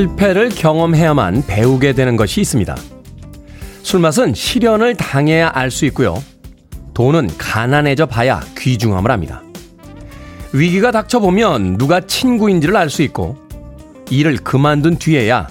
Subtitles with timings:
[0.00, 2.74] 실패를 경험해야만 배우게 되는 것이 있습니다.
[3.82, 6.22] 술맛은 실현을 당해야 알 수 있고요.
[6.94, 9.42] 돈은 가난해져 봐야 귀중함을 합니다.
[10.54, 13.36] 위기가 닥쳐보면 누가 친구인지를 알 수 있고,
[14.08, 15.48] 일을 그만둔 뒤에야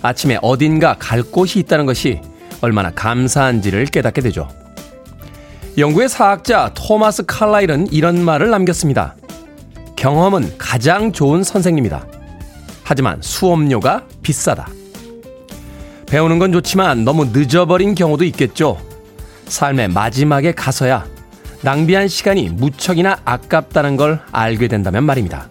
[0.00, 2.20] 아침에 어딘가 갈 곳이 있다는 것이
[2.62, 4.48] 얼마나 감사한지를 깨닫게 되죠.
[5.76, 9.16] 영국의 사학자 토마스 칼라일은 이런 말을 남겼습니다.
[9.96, 12.21] 경험은 가장 좋은 선생님이다.
[12.84, 14.68] 하지만 수업료가 비싸다.
[16.06, 18.78] 배우는 건 좋지만 너무 늦어버린 경우도 있겠죠.
[19.46, 21.06] 삶의 마지막에 가서야
[21.62, 25.48] 낭비한 시간이 무척이나 아깝다는 걸 알게 된다면 말입니다.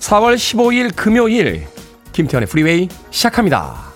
[0.00, 1.66] 4월 15일 금요일
[2.12, 3.88] 김태현의 프리웨이 시작합니다.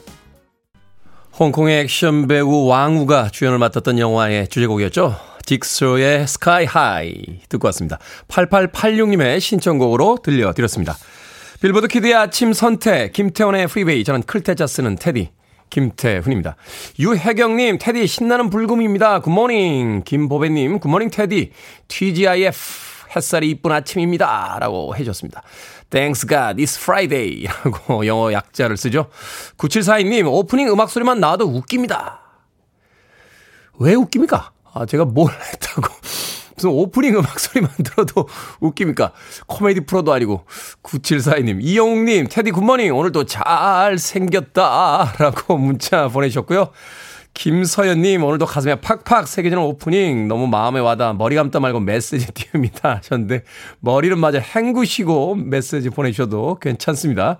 [1.38, 5.16] 홍콩의 액션 배우 왕우가 주연을 맡았던 영화의 주제곡이었죠.
[5.46, 7.14] 직소의 Sky High
[7.48, 7.98] 듣고 왔습니다.
[8.28, 10.96] 8886님의 신청곡으로 들려드렸습니다.
[11.62, 15.30] 빌보드 kid의 아침 선택 김태훈의 Freeway 저는 클 태 자 쓰는 테디
[15.70, 16.56] 김태훈입니다.
[16.98, 19.20] 유혜경님 테디 신나는 불금입니다.
[19.20, 21.52] Good morning 김보배님 good morning 테디
[21.86, 22.56] TGIF
[23.14, 24.56] 햇살이 이쁜 아침입니다.
[24.58, 25.44] 라고 해줬습니다.
[25.88, 27.46] Thanks God, it's Friday.
[27.62, 29.08] 라고 영어 약자를 쓰죠.
[29.56, 32.22] 9742님, 오프닝 음악 소리만 나와도 웃깁니다.
[33.78, 34.50] 왜 웃깁니까?
[34.74, 35.82] 아, 제가 뭘 했다고.
[36.54, 38.28] 무슨 오프닝 음악 소리만 들어도
[38.60, 39.12] 웃깁니까?
[39.46, 40.44] 코미디 프로도 아니고.
[40.82, 42.94] 9742님, 이영웅님, 테디 good morning.
[42.94, 45.14] 오늘도 잘 생겼다.
[45.18, 46.70] 라고 문자 보내주셨고요.
[47.34, 50.28] 김서연님, 오늘도 가슴에 팍팍 새겨지는 오프닝.
[50.28, 51.14] 너무 마음에 와닿아.
[51.14, 52.96] 머리 감다 말고 메시지 띄웁니다.
[52.96, 53.44] 하셨는데,
[53.80, 57.38] 머리는 마저 헹구시고 메시지 보내주셔도 괜찮습니다.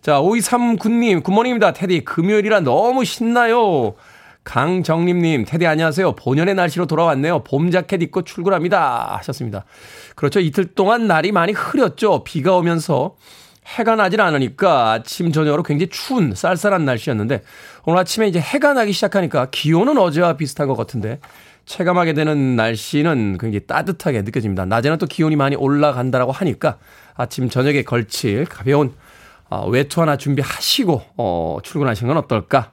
[0.00, 1.72] 자, 5239님, good morning입니다.
[1.74, 3.94] 테디, 금요일이라 너무 신나요.
[4.44, 6.12] 강정림님, 테디 안녕하세요.
[6.12, 7.44] 본연의 날씨로 돌아왔네요.
[7.44, 9.16] 봄 자켓 입고 출근합니다.
[9.18, 9.64] 하셨습니다.
[10.14, 10.38] 그렇죠.
[10.38, 12.24] 이틀 동안 날이 많이 흐렸죠.
[12.24, 13.16] 비가 오면서
[13.66, 17.42] 해가 나질 않으니까 아침, 저녁으로 굉장히 추운 쌀쌀한 날씨였는데
[17.86, 21.20] 오늘 아침에 이제 해가 나기 시작하니까 기온은 어제와 비슷한 것 같은데
[21.64, 24.66] 체감하게 되는 날씨는 굉장히 따뜻하게 느껴집니다.
[24.66, 26.76] 낮에는 또 기온이 많이 올라간다라고 하니까
[27.14, 28.92] 아침, 저녁에 걸칠 가벼운
[29.48, 32.72] 어, 외투 하나 준비하시고 어, 출근하시는 건 어떨까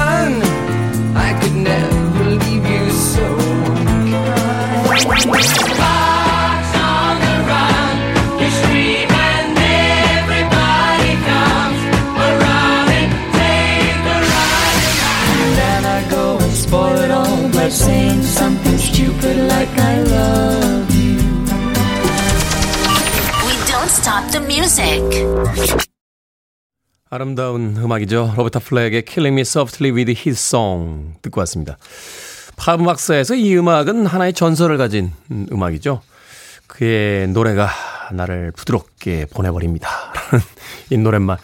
[27.09, 28.33] 아름다운 음악이죠.
[28.37, 31.77] 로버타 플렉의 Killing Me Softly with His Song 듣고 왔습니다.
[32.61, 36.03] 팝 음악사에서 이 음악은 하나의 전설을 가진 음악이죠.
[36.67, 37.67] 그의 노래가
[38.11, 39.89] 나를 부드럽게 보내버립니다.
[40.91, 41.39] 이 노랫말.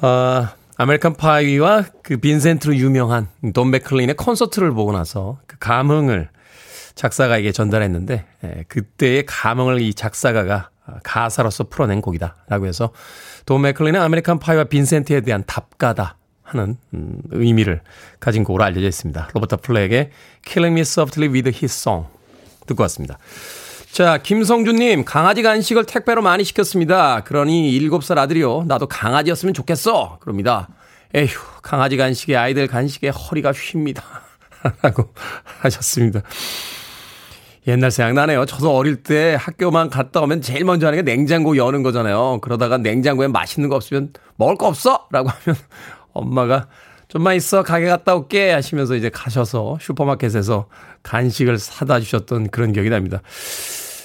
[0.00, 6.28] 아, American Pie와 그 Vincent로 유명한 돈 맥클린의 콘서트를 보고 나서 그 감흥을
[6.94, 10.70] 작사가에게 전달했는데 에, 그때의 감흥을 이 작사가가
[11.02, 12.92] 가사로서 풀어낸 곡이다라고 해서
[13.46, 16.15] 돈 맥클린의 American Pie와 Vincent에 대한 답가다
[16.46, 17.80] 하는 음, 의미를
[18.20, 19.30] 가진 곡으로 알려져 있습니다.
[19.34, 20.10] 로버타 플렉의
[20.44, 22.08] Killing Me Softly with His Song
[22.66, 23.18] 듣고 왔습니다.
[23.90, 27.22] 자, 김성준님, 강아지 간식을 택배로 많이 시켰습니다.
[27.24, 28.64] 그러니 7살 아들이요.
[28.66, 30.18] 나도 강아지였으면 좋겠어.
[30.20, 30.68] 그럽니다.
[31.14, 31.28] 에휴,
[31.62, 34.02] 강아지 간식에 아이들 간식에 허리가 휩니다.
[34.82, 35.12] 라고
[35.60, 36.22] 하셨습니다.
[37.66, 38.46] 옛날 생각나네요.
[38.46, 42.40] 저도 어릴 때 학교만 갔다 오면 제일 먼저 하는 게 냉장고 여는 거잖아요.
[42.40, 45.08] 그러다가 냉장고에 맛있는 거 없으면 먹을 거 없어?
[45.10, 45.56] 라고 하면
[46.16, 46.68] 엄마가
[47.08, 50.68] 좀만 있어 가게 갔다 올게 하시면서 이제 가셔서 슈퍼마켓에서
[51.02, 53.22] 간식을 사다 주셨던 그런 기억이 납니다.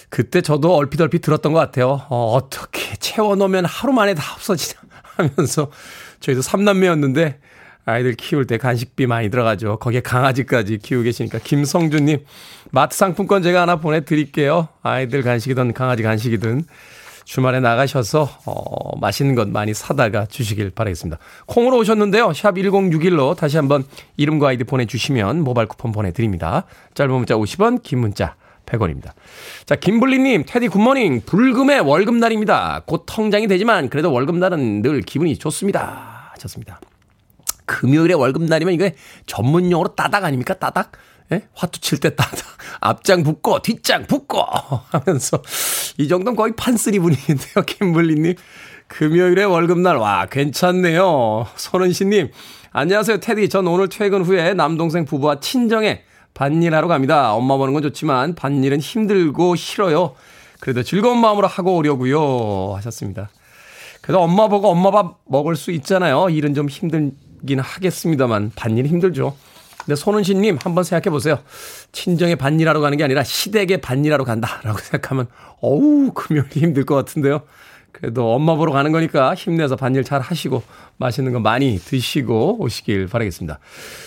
[0.10, 2.06] 그때 저도 얼핏얼핏 들었던 것 같아요.
[2.10, 4.80] 어, 어떻게 채워놓으면 하루 만에 다 없어지냐
[5.18, 5.72] 하면서
[6.20, 7.40] 저희도 삼남매였는데
[7.86, 9.80] 아이들 키울 때 간식비 많이 들어가죠.
[9.80, 12.26] 거기에 강아지까지 키우고 계시니까 김성준님
[12.72, 14.68] 마트 상품권 제가 하나 보내드릴게요.
[14.84, 16.66] 아이들 간식이든 강아지 간식이든
[17.32, 21.18] 주말에 나가셔서 어, 맛있는 것 많이 사다가 주시길 바라겠습니다.
[21.46, 22.34] 콩으로 오셨는데요.
[22.34, 23.86] 샵 1061로 다시 한번
[24.18, 26.66] 이름과 아이디 보내주시면 모바일 쿠폰 보내드립니다.
[26.94, 28.36] 짧은 문자 50원 긴 문자
[28.66, 29.12] 100원입니다.
[29.66, 31.22] 자, 김블리님, 테디 굿모닝.
[31.26, 32.82] 불금의 월급날입니다.
[32.86, 36.32] 곧 통장이 되지만 그래도 월급날은 늘 기분이 좋습니다.
[36.34, 36.82] 하셨습니다.
[37.66, 38.96] 금요일에 월급날이면 이게
[39.28, 40.56] 전문용어로 따닥 아닙니까?
[40.56, 40.92] 따닥?
[41.34, 41.44] 예?
[41.54, 42.40] 화투 칠 때 따닥.
[42.82, 44.42] 앞장 붙고 뒷장 붙고
[44.90, 45.42] 하면서
[45.98, 47.64] 이 정도는 거의 판쓰리 분위기인데요.
[47.66, 48.36] 김블리님.
[48.88, 49.96] 금요일에 월급날.
[49.98, 51.48] 와, 괜찮네요.
[51.56, 52.30] 손은시님.
[52.74, 53.50] 안녕하세요, 테디.
[53.50, 57.34] 전 오늘 퇴근 후에 남동생 부부와 친정에 반일하러 갑니다.
[57.34, 60.16] 엄마 보는 건 좋지만 반일은 힘들고 싫어요.
[60.60, 62.76] 그래도 즐거운 마음으로 하고 오려고요.
[62.76, 63.30] 하셨습니다.
[64.02, 66.30] 그래도 엄마 보고 엄마 밥 먹을 수 있잖아요.
[66.30, 69.36] 일은 좀 힘들긴 하겠습니다만 반일 힘들죠.
[69.86, 71.40] 근데 손은신님 한번 생각해 보세요.
[71.92, 75.28] 친정에 반일하러 가는 게 아니라 시댁에 반일하러 간다라고 생각하면
[75.62, 77.42] 어우 금요일이 힘들 것 같은데요.
[77.92, 80.64] 그래도 엄마 보러 가는 거니까 힘내서 반일 잘 하시고
[80.98, 83.60] 맛있는 거 많이 드시고 오시길 바라겠습니다.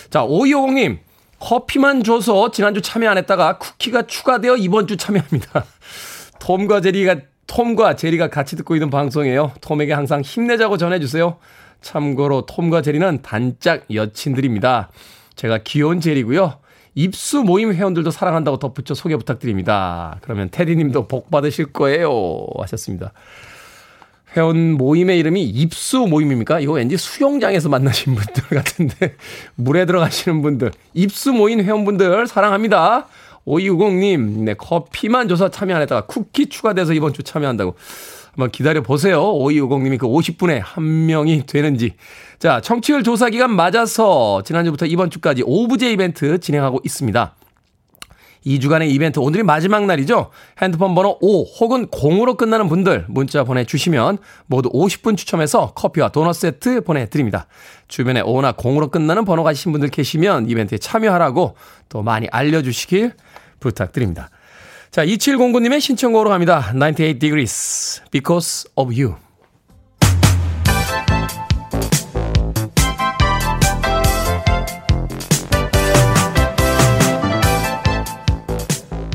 [0.09, 0.99] 자, 오이오공님
[1.39, 5.65] 커피만 줘서 지난주 참여 안 했다가 쿠키가 추가되어 이번 주 참여합니다.
[6.39, 7.17] 톰과 제리가
[7.47, 9.53] 톰과 제리가 같이 듣고 있는 방송이에요.
[9.61, 11.37] 톰에게 항상 힘내자고 전해주세요.
[11.81, 14.89] 참고로 톰과 제리는 단짝 여친들입니다.
[15.35, 16.59] 제가 귀여운 제리고요.
[16.95, 20.17] 입수 모임 회원들도 사랑한다고 덧붙여 소개 부탁드립니다.
[20.21, 22.47] 그러면 테디님도 복 받으실 거예요.
[22.57, 23.11] 하셨습니다.
[24.35, 26.59] 회원 모임의 이름이 입수 모임입니까?
[26.59, 29.15] 이거 왠지 수영장에서 만나신 분들 같은데
[29.55, 33.07] 물에 들어가시는 분들 입수 모임 회원분들 사랑합니다.
[33.45, 37.75] 5260님, 네, 커피만 줘서 참여 안 했다가 쿠키 추가돼서 이번 주 참여한다고.
[38.35, 39.21] 한번 기다려 보세요.
[39.21, 41.93] 5250님이 그 50분에 한 명이 되는지.
[42.37, 47.35] 자, 청취율 조사 기간 맞아서 지난주부터 이번 주까지 오브제 이벤트 진행하고 있습니다.
[48.45, 50.29] 2주간의 이벤트 오늘이 마지막 날이죠.
[50.61, 56.81] 핸드폰 번호 5 혹은 0으로 끝나는 분들 문자 보내주시면 모두 50분 추첨해서 커피와 도넛 세트
[56.81, 57.47] 보내드립니다.
[57.87, 61.55] 주변에 5나 0으로 끝나는 번호 가지신 분들 계시면 이벤트에 참여하라고
[61.89, 63.13] 또 많이 알려주시길
[63.59, 64.29] 부탁드립니다.
[64.95, 66.71] 자, 2709님의 신청곡으로 갑니다.
[66.71, 69.15] 98 degrees, because of you.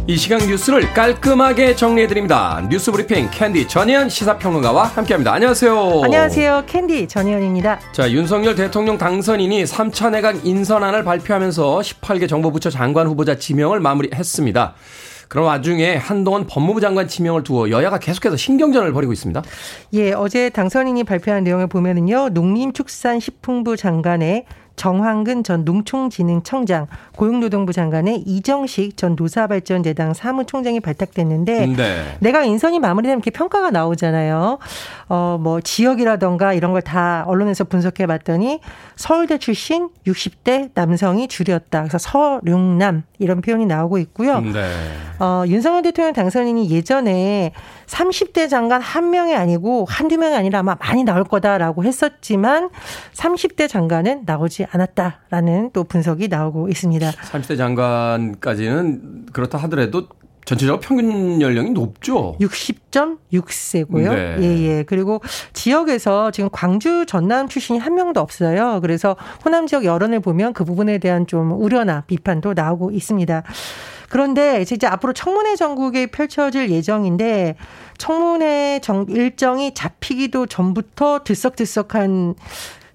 [0.06, 2.62] 이 시간 뉴스를 깔끔하게 정리해드립니다.
[2.68, 5.32] 뉴스 브리핑 캔디 전희연 시사평론가와 함께합니다.
[5.32, 6.02] 안녕하세요.
[6.04, 6.64] 안녕하세요.
[6.66, 7.80] 캔디 전희연입니다.
[7.92, 14.74] 자, 윤석열 대통령 당선인이 3차 내각 인선안을 발표하면서 18개 정부부처 장관 후보자 지명을 마무리했습니다.
[15.30, 19.40] 그런 와중에 한동안 법무부 장관 지명을 두어 여야가 계속해서 신경전을 벌이고 있습니다.
[19.92, 24.44] 예, 어제 당선인이 발표한 내용을 보면은요, 농림축산식품부 장관의
[24.76, 26.86] 정황근 전 농촌진흥청장,
[27.16, 32.16] 고용노동부 장관의 이정식 전 노사발전재단 사무총장이 발탁됐는데 네.
[32.20, 34.58] 내가 인선이 마무리되면 이렇게 평가가 나오잖아요.
[35.08, 38.60] 어, 뭐 지역이라던가 이런 걸 다 언론에서 분석해 봤더니
[38.96, 41.82] 서울대 출신 60대 남성이 줄였다.
[41.82, 44.40] 그래서 서룡남 이런 표현이 나오고 있고요.
[44.40, 44.66] 네.
[45.18, 47.52] 어, 윤석열 대통령 당선인이 예전에
[47.90, 52.70] 30대 장관 한 명이 아니고 한두 명이 아니라 아마 많이 나올 거다라고 했었지만
[53.14, 57.10] 30대 장관은 나오지 않았다라는 또 분석이 나오고 있습니다.
[57.10, 60.08] 30대 장관까지는 그렇다 하더라도
[60.44, 62.36] 전체적으로 평균 연령이 높죠.
[62.40, 64.14] 60.6세고요.
[64.14, 64.36] 네.
[64.40, 64.82] 예, 예.
[64.84, 65.20] 그리고
[65.52, 68.80] 지역에서 지금 광주 전남 출신이 한 명도 없어요.
[68.80, 73.42] 그래서 호남 지역 여론을 보면 그 부분에 대한 좀 우려나 비판도 나오고 있습니다.
[74.10, 77.54] 그런데 이제 앞으로 청문회 전국에 펼쳐질 예정인데
[77.96, 82.34] 청문회 정 일정이 잡히기도 전부터 들썩들썩한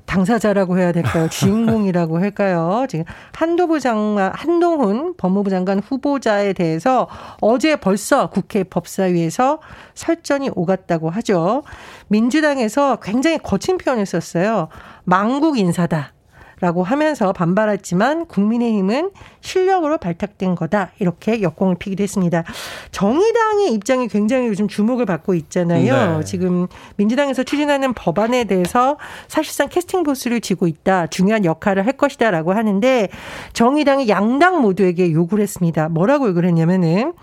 [0.06, 1.28] 당사자라고 해야 될까요?
[1.30, 2.86] 주인공이라고 할까요?
[2.90, 7.08] 지금 한도부 장관, 한동훈 법무부 장관 후보자에 대해서
[7.40, 9.60] 어제 벌써 국회 법사위에서
[9.94, 11.64] 설전이 오갔다고 하죠.
[12.10, 14.68] 민주당에서 굉장히 거친 표현을 썼어요.
[15.06, 16.15] 망국 인사다.
[16.62, 20.92] 라고 하면서 반발했지만 국민의힘은 실력으로 발탁된 거다.
[21.00, 22.44] 이렇게 역공을 피기도 했습니다.
[22.92, 26.18] 정의당의 입장이 굉장히 요즘 주목을 받고 있잖아요.
[26.20, 26.24] 네.
[26.24, 28.98] 지금 민주당에서 추진하는 법안에 대해서
[29.28, 31.08] 사실상 캐스팅 보스를 쥐고 있다.
[31.08, 32.32] 중요한 역할을 할 것이다.
[32.32, 33.10] 라고 하는데
[33.54, 35.90] 정의당이 양당 모두에게 요구를 했습니다.
[35.90, 37.14] 뭐라고 요구를 했냐면은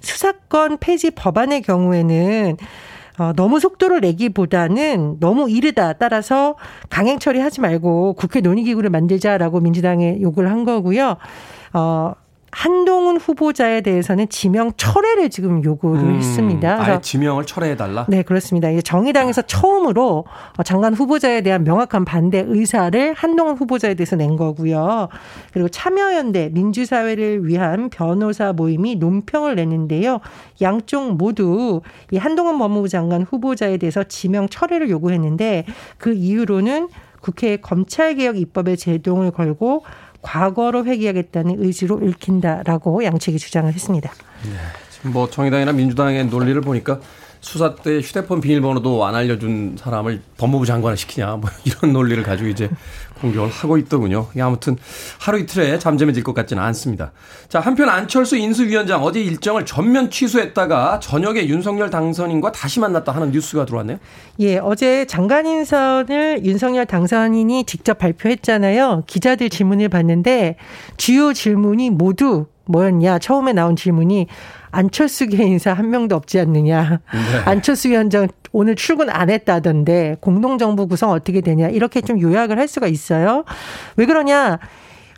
[0.00, 2.56] 수사권 폐지 법안의 경우에는
[3.18, 5.94] 어, 너무 속도를 내기보다는 너무 이르다.
[5.94, 6.56] 따라서
[6.88, 11.16] 강행 처리하지 말고 국회 논의기구를 만들자라고 민주당에 요구를 한 거고요.
[11.74, 12.12] 어,
[12.50, 16.82] 한동훈 후보자에 대해서는 지명 철회를 지금 요구를 음, 했습니다.
[16.82, 18.06] 아예 지명을 철회해달라?
[18.08, 18.70] 네, 그렇습니다.
[18.70, 20.24] 이제 정의당에서 처음으로
[20.64, 25.08] 장관 후보자에 대한 명확한 반대 의사를 한동훈 후보자에 대해서 낸 거고요.
[25.52, 30.20] 그리고 참여연대 민주사회를 위한 변호사 모임이 논평을 냈는데요.
[30.62, 35.66] 양쪽 모두 이 한동훈 법무부 장관 후보자에 대해서 지명 철회를 요구했는데
[35.98, 36.88] 그 이유로는
[37.20, 39.82] 국회 검찰개혁 입법에 제동을 걸고
[40.22, 44.12] 과거로 회귀하겠다는 의지로 읽힌다라고 양측이 주장을 했습니다.
[44.44, 45.10] 네.
[45.10, 47.00] 뭐 정의당이나 민주당의 논리를 보니까
[47.40, 52.68] 수사 때 휴대폰 비밀번호도 안 알려준 사람을 법무부 장관을 시키냐 뭐 이런 논리를 가지고 이제
[53.20, 54.26] 공격을 하고 있더군요.
[54.40, 54.76] 아무튼
[55.18, 57.12] 하루 이틀에 잠잠해질 것 같지는 않습니다.
[57.48, 63.66] 자 한편 안철수 인수위원장 어제 일정을 전면 취소했다가 저녁에 윤석열 당선인과 다시 만났다 하는 뉴스가
[63.66, 63.98] 들어왔네요.
[64.40, 69.04] 예, 어제 장관 인선을 윤석열 당선인이 직접 발표했잖아요.
[69.06, 70.56] 기자들 질문을 받는데
[70.96, 73.18] 주요 질문이 모두 뭐였냐?
[73.18, 74.26] 처음에 나온 질문이
[74.70, 77.00] 안철수계 인사 한 명도 없지 않느냐.
[77.12, 77.38] 네.
[77.46, 81.68] 안철수 위원장 오늘 출근 안 했다던데 공동정부 구성 어떻게 되냐.
[81.68, 83.44] 이렇게 좀 요약을 할 수가 있어요.
[83.96, 84.58] 왜 그러냐.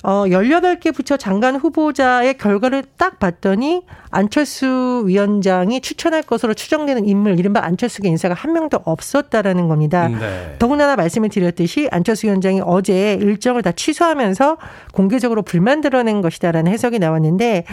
[0.03, 7.63] 어, 18개 부처 장관 후보자의 결과를 딱 봤더니 안철수 위원장이 추천할 것으로 추정되는 인물, 이른바
[7.63, 10.09] 안철수계 인사가 한 명도 없었다라는 겁니다.
[10.09, 10.57] 네.
[10.59, 14.57] 더군다나 말씀을 드렸듯이 안철수 위원장이 어제 일정을 다 취소하면서
[14.93, 17.65] 공개적으로 불만 드러낸 것이다라는 해석이 나왔는데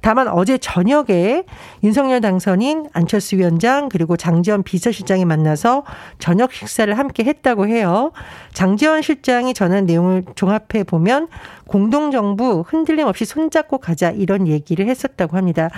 [0.00, 1.44] 다만 어제 저녁에
[1.84, 5.84] 윤석열 당선인 안철수 위원장 그리고 장지원 비서실장이 만나서
[6.18, 8.10] 저녁 식사를 함께 했다고 해요.
[8.52, 11.28] 장지원 실장이 전한 내용을 종합해 보면
[11.66, 15.68] 공동정부 흔들림 없이 손잡고 가자 이런 얘기를 했었다고 합니다.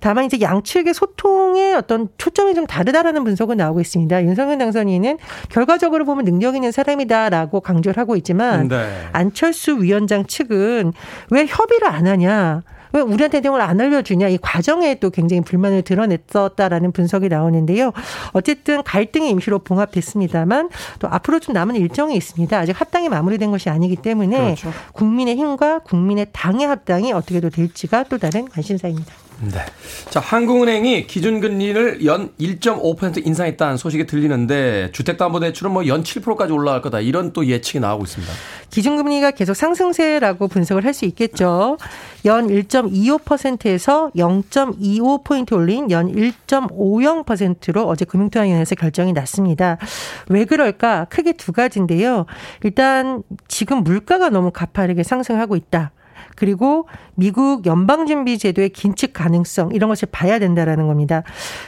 [0.00, 4.24] 다만 이제 양측의 소통의 어떤 초점이 좀 다르다라는 분석은 나오고 있습니다.
[4.24, 5.18] 윤석열 당선인은
[5.48, 9.08] 결과적으로 보면 능력 있는 사람이다라고 강조를 하고 있지만 네.
[9.12, 10.92] 안철수 위원장 측은
[11.30, 12.62] 왜 협의를 안 하냐.
[12.92, 17.92] 왜 우리한테 내용을 안 알려주냐 이 과정에 또 굉장히 불만을 드러냈었다라는 분석이 나오는데요.
[18.32, 22.58] 어쨌든 갈등이 임시로 봉합됐습니다만 또 앞으로 좀 남은 일정이 있습니다.
[22.58, 24.72] 아직 합당이 마무리된 것이 아니기 때문에 그렇죠.
[24.92, 29.12] 국민의 힘과 국민의 당의 합당이 어떻게 될지가 또 다른 관심사입니다.
[29.42, 29.58] 네.
[30.10, 37.32] 자, 한국은행이 기준금리를 연 1.5% 인상했다는 소식이 들리는데 주택담보대출은 뭐 연 7%까지 올라갈 거다 이런
[37.32, 38.32] 또 예측이 나오고 있습니다.
[38.70, 41.78] 기준금리가 계속 상승세라고 분석을 할 수 있겠죠.
[42.26, 49.78] 연 1.25%에서 0.25포인트 올린 연 1.50%로 어제 금융통화위원회에서 결정이 났습니다.
[50.28, 51.06] 왜 그럴까?
[51.08, 52.26] 크게 두 가지인데요.
[52.62, 55.92] 일단 지금 물가가 너무 가파르게 상승하고 있다.
[56.36, 61.22] 그리고 미국 연방준비제도의 긴축 가능성 이런 것을 봐야 된다라는 겁니다.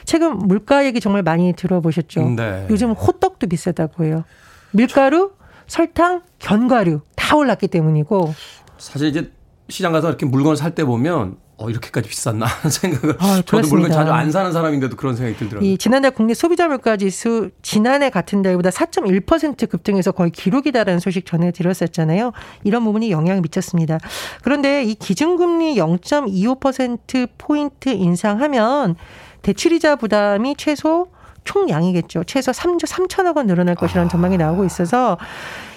[0.04, 2.30] 최근 물가 얘기 정말 많이 들어보셨죠?
[2.30, 2.66] 네.
[2.70, 4.24] 요즘 호떡도 비싸다고 해요.
[4.72, 5.32] 밀가루,
[5.66, 8.34] 설탕, 견과류 다 올랐기 때문이고.
[8.78, 9.32] 사실 이제
[9.68, 13.16] 시장 가서 이렇게 물건을 살 때 보면 어, 이렇게까지 비쌌나 하는 생각을.
[13.18, 15.70] 아, 저도 물건 자주 안 사는 사람인데도 그런 생각이 들더라고요.
[15.70, 22.32] 이 지난달 국내 소비자 물가 지수 지난해 같은 달보다 4.1% 급등해서 거의 기록이다라는 소식 전해드렸었잖아요.
[22.64, 23.98] 이런 부분이 영향을 미쳤습니다.
[24.42, 28.96] 그런데 이 기준금리 0.25% 포인트 인상하면
[29.42, 31.08] 대출이자 부담이 최소
[31.44, 32.24] 총량이겠죠.
[32.24, 34.08] 최소 3조 3천억 원 늘어날 것이라는 아.
[34.10, 35.18] 전망이 나오고 있어서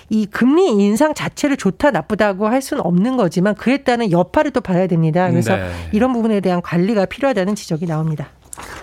[0.10, 4.88] 이 금리 인상 자체를 좋다 나쁘다고 할 수는 없는 거지만 그에 따른 여파를 또 봐야
[4.88, 5.30] 됩니다.
[5.30, 5.70] 그래서 네.
[5.92, 8.28] 이런 부분에 대한 관리가 필요하다는 지적이 나옵니다.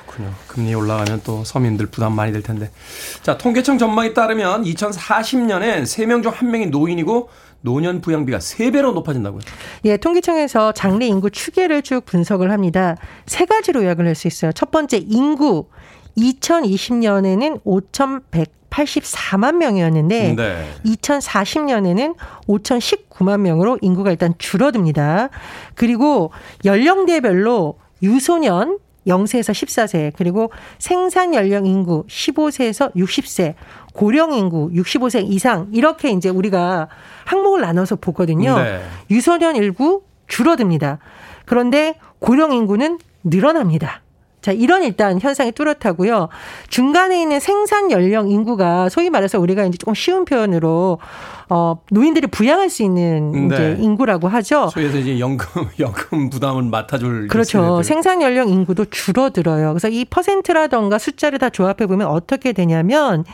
[0.07, 0.31] 그렇군요.
[0.49, 2.71] 금리 올라가면 또 서민들 부담 많이 될 텐데.
[3.23, 7.31] 자, 통계청 전망에 따르면 2040년엔 3명 중 1명이 노인이고
[7.62, 9.41] 노년 부양비가 3배로 높아진다고요?
[9.85, 12.97] 예, 통계청에서 장래 인구 추계를 쭉 분석을 합니다.
[13.26, 14.52] 세 가지로 요약을 할 수 있어요.
[14.52, 15.67] 첫 번째 인구
[16.19, 20.71] 2020년에는 5,100 84만 명이었는데 네.
[20.85, 22.17] 2040년에는
[22.49, 25.29] 5,019만 명으로 인구가 일단 줄어듭니다.
[25.75, 26.33] 그리고
[26.64, 33.55] 연령대별로 유소년 0세에서 14세 그리고 생산 연령 인구 15세에서 60세
[33.95, 36.88] 고령 인구 65세 이상 이렇게 이제 우리가
[37.25, 38.59] 항목을 나눠서 보거든요.
[38.59, 38.81] 네.
[39.11, 40.99] 유소년 일구 줄어듭니다.
[41.47, 44.01] 그런데 고령 인구는 늘어납니다.
[44.42, 46.28] 자, 이런 일단 현상이 뚜렷하고요.
[46.68, 50.99] 중간에 있는 생산 연령 인구가 소위 말해서 우리가 이제 조금 쉬운 표현으로
[51.49, 53.54] 어 노인들이 부양할 수 있는 네.
[53.54, 54.68] 이제 인구라고 하죠.
[54.72, 57.84] 소위에서 이제 연금 연금 부담을 맡아줄 그렇죠.
[57.84, 59.68] 생산 연령 인구도 줄어들어요.
[59.68, 63.25] 그래서 이 퍼센트라던가 숫자를 다 조합해 보면 어떻게 되냐면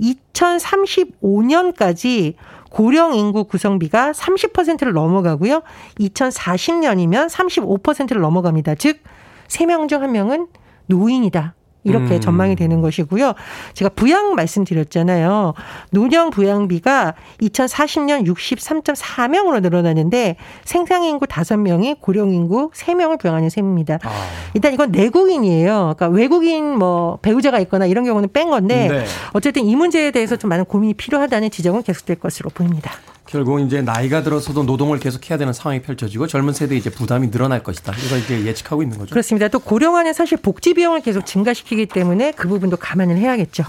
[0.00, 2.34] 2035년까지
[2.70, 5.62] 고령 인구 구성비가 30%를 넘어가고요.
[6.00, 8.76] 2040년이면 35%를 넘어갑니다.
[8.76, 9.00] 즉
[9.48, 10.48] 3명 중 1명은
[10.86, 11.54] 노인이다.
[11.84, 12.20] 이렇게 음.
[12.20, 13.34] 전망이 되는 것이고요.
[13.72, 15.54] 제가 부양 말씀드렸잖아요.
[15.90, 23.98] 노령 부양비가 2040년 63.4명으로 늘어나는데 생산인구 5명이 고령인구 3명을 부양하는 셈입니다.
[24.02, 24.10] 아.
[24.54, 25.94] 일단 이건 내국인이에요.
[25.96, 29.04] 그러니까 외국인 뭐 배우자가 있거나 이런 경우는 뺀 건데 네.
[29.32, 32.92] 어쨌든 이 문제에 대해서 좀 많은 고민이 필요하다는 지적은 계속될 것으로 보입니다.
[33.28, 37.62] 결국 이제 나이가 들어서도 노동을 계속 해야 되는 상황이 펼쳐지고 젊은 세대 이제 부담이 늘어날
[37.62, 37.92] 것이다.
[38.06, 39.10] 이걸 이제 예측하고 있는 거죠.
[39.10, 39.48] 그렇습니다.
[39.48, 43.64] 또 고령화는 사실 복지 비용을 계속 증가시키기 때문에 그 부분도 감안을 해야겠죠.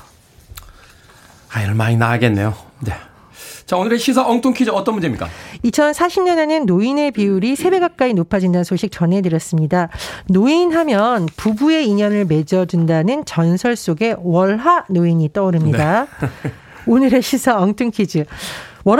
[1.49, 2.55] 아이를 많이 낳겠네요.
[2.79, 2.93] 네.
[3.65, 5.27] 자, 오늘의 시사 엉뚱 퀴즈 어떤 문제입니까?
[5.65, 9.89] 2040년에는 노인의 비율이 3배 가까이 높아진다는 소식 전해드렸습니다.
[10.27, 16.07] 노인 하면 부부의 인연을 맺어준다는 전설 속의 월하 노인이 떠오릅니다.
[16.21, 16.51] 네.
[16.87, 18.25] 오늘의 시사 엉뚱 퀴즈.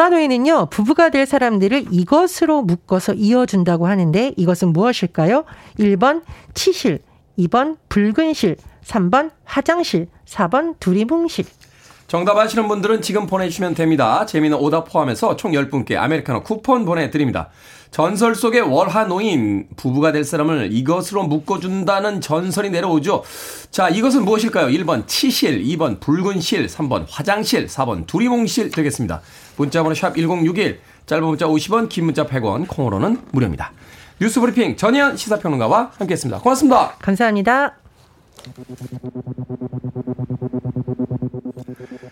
[0.10, 5.46] 노인은요, 부부가 될 사람들을 이것으로 묶어서 이어준다고 하는데 이것은 무엇일까요?
[5.80, 7.00] 1번 치실,
[7.38, 11.46] 2번 붉은 실, 3번 화장실, 4번 두리뭉실.
[12.10, 14.26] 정답 아시는 분들은 지금 보내주시면 됩니다.
[14.26, 17.50] 재미는 오답 포함해서 총 10분께 아메리카노 쿠폰 보내드립니다.
[17.92, 23.24] 전설 속의 월하 노인, 부부가 될 사람을 이것으로 묶어준다는 전설이 내려오죠.
[23.70, 24.70] 자, 이것은 무엇일까요?
[24.70, 29.22] 1번 치실, 2번 붉은 실, 3번 화장실, 4번 두리뭉실 되겠습니다.
[29.58, 33.72] 문자번호 샵 1061, 짧은 문자 50원, 긴 문자 100원, 콩으로는 무료입니다.
[34.20, 36.40] 뉴스 브리핑 전현 시사평론가와 함께했습니다.
[36.40, 36.96] 고맙습니다.
[37.00, 37.76] 감사합니다.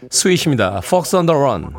[0.10, 0.82] 스윗입니다.
[0.84, 1.74] Fox on the Run.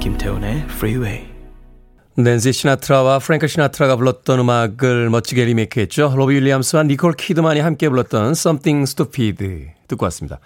[0.00, 1.27] 김태훈의 Freeway.
[2.20, 6.14] 낸시 시나트라와 프랭크 시나트라가 불렀던 음악을 멋지게 리메이크했죠.
[6.16, 10.40] 로비 윌리엄스와 니콜 키드만이 함께 불렀던 Something Stupid 듣고 왔습니다.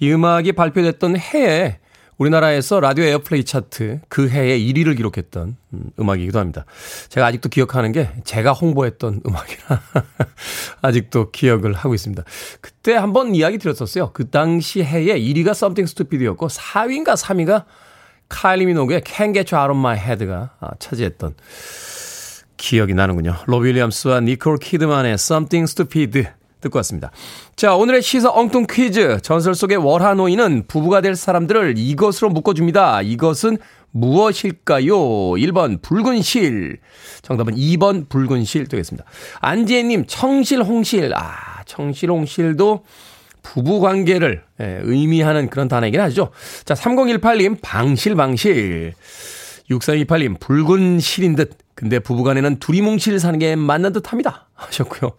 [0.00, 1.78] 이 음악이 발표됐던 해에
[2.18, 6.64] 우리나라에서 라디오 airplay 차트 그 해에 1위를 기록했던 음, 음악이기도 합니다.
[7.08, 9.80] 제가 아직도 기억하는 게 제가 홍보했던 음악이라
[10.82, 12.24] 아직도 기억을 하고 있습니다.
[12.60, 14.10] 그때 한번 이야기 드렸었어요.
[14.12, 17.64] 그 당시 해에 1위가 Something Stupid였고 4위인가 3위가
[18.32, 21.34] 카일리 미노그의 Can't Get You Out of My Head가 아, 차지했던
[22.56, 23.36] 기억이 나는군요.
[23.46, 26.28] 로비 윌리엄스와 니콜 키드만의 Something Stupid
[26.62, 27.10] 듣고 왔습니다.
[27.56, 29.18] 자, 오늘의 시사 엉뚱 퀴즈.
[29.22, 33.02] 전설 속의 월하노인은 부부가 될 사람들을 이것으로 묶어줍니다.
[33.02, 33.58] 이것은
[33.90, 34.96] 무엇일까요?
[34.96, 36.78] 1번 붉은 실.
[37.22, 39.04] 정답은 2번 붉은 실 되겠습니다.
[39.40, 41.12] 안지혜님 청실 홍실.
[41.14, 42.84] 아, 청실 홍실도
[43.42, 46.30] 부부 관계를 예, 의미하는 그런 단어이긴 하죠.
[46.64, 48.94] 자, 3018님 방실 방실.
[49.70, 51.58] 6328님 붉은 실인 듯.
[51.74, 54.48] 근데 부부간에는 두리뭉실 사는 게 맞는 듯 합니다.
[54.54, 55.12] 하셨고요.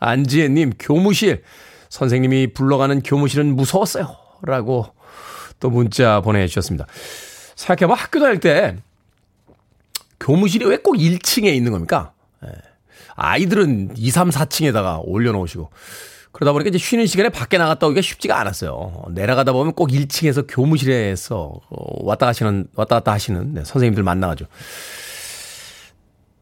[0.00, 1.42] 안지혜님 교무실.
[1.88, 4.16] 선생님이 불러가는 교무실은 무서웠어요.
[4.42, 4.86] 라고
[5.60, 6.86] 또 문자 보내주셨습니다.
[7.56, 8.76] 생각해보면 학교 다닐 때
[10.20, 12.12] 교무실이 왜 꼭 1층에 있는 겁니까?
[12.44, 12.50] 예.
[13.16, 15.70] 아이들은 2, 3, 4층에다가 올려놓으시고
[16.36, 19.04] 그러다 보니까 이제 쉬는 시간에 밖에 나갔다 오기가 쉽지가 않았어요.
[19.12, 24.50] 내려가다 보면 꼭 1층에서 교무실에서 어, 왔다 가시는, 왔다 갔다 하시는 네, 선생님들 만나가지고.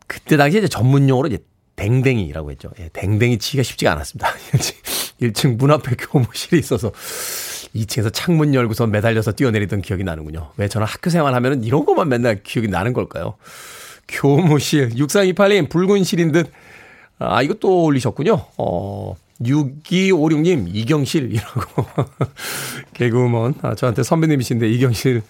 [0.09, 1.39] 그때 당시에 이제 전문용어로 이제
[1.77, 2.71] 댕댕이라고 했죠.
[2.81, 4.29] 예, 댕댕이 치기가 쉽지가 않았습니다.
[5.23, 6.91] 1층 문 앞에 교무실이 있어서
[7.77, 10.51] 2층에서 창문 열고서 매달려서 뛰어내리던 기억이 나는군요.
[10.57, 13.37] 왜 저는 학교 생활 하면은 이런 것만 맨날 기억이 나는 걸까요?
[14.09, 16.51] 교무실, 6328님, 붉은 실인 듯.
[17.21, 18.45] 아, 또 올리셨군요.
[18.59, 21.85] 어, 6256님, 이경실이라고.
[22.94, 23.55] 개그우먼.
[23.62, 25.23] 아, 저한테 선배님이신데, 이경실.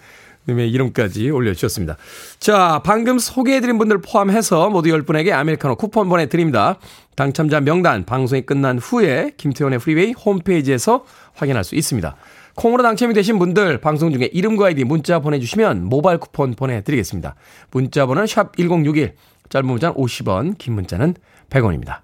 [0.47, 1.97] 님의 이름까지 올려주셨습니다.
[2.39, 6.77] 자, 방금 소개해드린 분들 포함해서 모두 10분에게 아메리카노 쿠폰 보내드립니다.
[7.15, 12.15] 당첨자 명단 방송이 끝난 후에 김태훈의 Freeway 홈페이지에서 확인할 수 있습니다.
[12.55, 17.35] 콩으로 당첨이 되신 분들 방송 중에 이름과 아이디 문자 보내주시면 모바일 쿠폰 보내드리겠습니다.
[17.71, 19.15] 문자 번호는 샵 1061,
[19.49, 21.15] 짧은 문자는 50원, 긴 문자는
[21.49, 21.99] 100원입니다.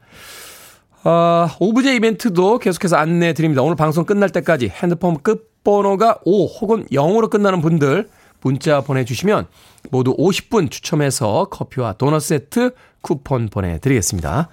[1.03, 3.63] 어, 오브제 이벤트도 계속해서 안내해 드립니다.
[3.63, 8.07] 오늘 방송 끝날 때까지 핸드폰 끝번호가 5 혹은 0으로 끝나는 분들
[8.41, 9.47] 문자 보내주시면
[9.89, 14.49] 모두 50분 추첨해서 커피와 도넛 세트 쿠폰 보내드리겠습니다.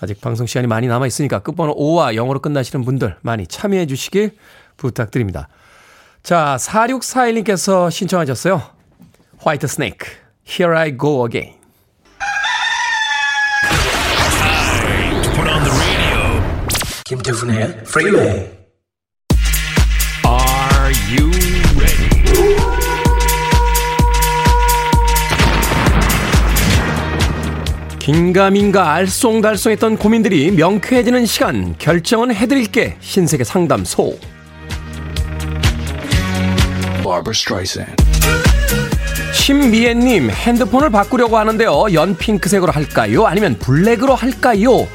[0.00, 4.36] 아직 방송 시간이 많이 남아 있으니까 끝번호 5와 0으로 끝나시는 분들 많이 참여해 주시길
[4.76, 5.48] 부탁드립니다.
[6.24, 8.62] 자, 4641님께서 신청하셨어요.
[9.38, 10.06] Whitesnake,
[10.48, 11.61] Here I Go Again.
[17.12, 18.48] 김태훈의 Freeway
[20.24, 21.30] Are you
[21.76, 22.08] ready?
[27.98, 32.96] 긴가민가 알쏭달쏭했던 고민들이 명쾌해지는 시간 결정은 해드릴게.
[33.00, 34.18] 신세계 상담소.
[39.34, 41.92] 신미애님 핸드폰을 바꾸려고 하는데요.
[41.92, 43.26] 연핑크색으로 할까요?
[43.26, 44.86] 아니면 블랙으로 할까요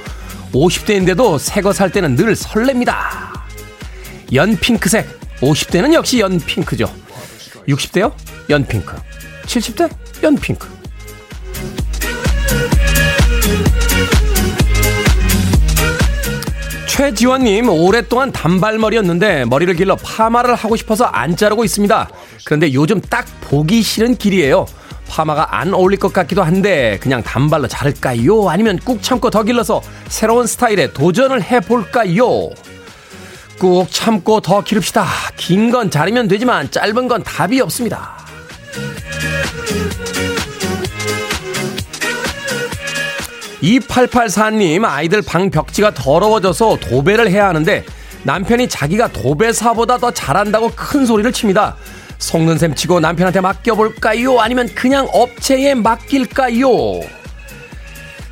[0.54, 2.94] 50대인데도 새 거 살 때는 늘 설렙니다.
[4.34, 5.08] 연핑크색.
[5.42, 6.92] 50대는 역시 연핑크죠.
[7.68, 8.12] 60대요?
[8.50, 8.96] 연핑크.
[9.46, 9.90] 70대?
[10.24, 10.68] 연핑크.
[16.88, 22.10] 최지원님, 오랫동안 단발머리였는데 머리를 길러 파마를 하고 싶어서 안 자르고 있습니다.
[22.46, 24.66] 그런데 요즘 딱 보기 싫은 길이에요.
[25.08, 28.50] 파마가 안 어울릴 것 같기도 한데 그냥 단발로 자를까요?
[28.50, 32.50] 아니면 꾹 참고 더 길러서 새로운 스타일에 도전을 해볼까요?
[33.60, 35.06] 꾹 참고 더 기릅시다.
[35.36, 38.18] 긴 건 자르면 되지만 짧은 건 답이 없습니다.
[43.62, 47.84] 2884님, 아이들 방 벽지가 더러워져서 도배를 해야 하는데
[48.24, 51.76] 남편이 자기가 도배사보다 더 잘한다고 큰 소리를 칩니다.
[52.18, 54.40] 속는 셈 치고 남편한테 맡겨볼까요?
[54.40, 56.68] 아니면 그냥 업체에 맡길까요?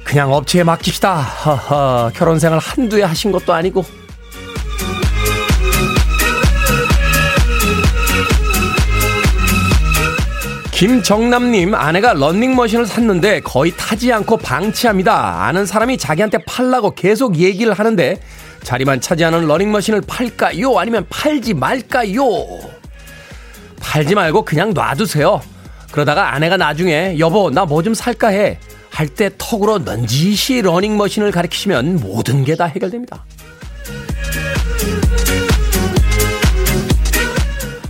[0.04, 1.14] 그냥 업체에 맡깁시다.
[1.16, 3.84] 하하, 결혼 생활 한두 해 하신 것도 아니고.
[10.72, 15.46] 김정남님, 아내가 런닝머신을 샀는데 거의 타지 않고 방치합니다.
[15.46, 18.20] 아는 사람이 자기한테 팔라고 계속 얘기를 하는데
[18.62, 20.78] 자리만 차지하는 러닝머신을 팔까요?
[20.78, 22.26] 아니면 팔지 말까요?
[23.86, 25.42] 팔지 말고 그냥 놔두세요.
[25.92, 28.60] 그러다가 아내가 나중에 여보 나 뭐 좀 살까 해.
[28.90, 33.24] 할 때 턱으로 넌지시 러닝머신을 가리키시면 모든 게 다 해결됩니다.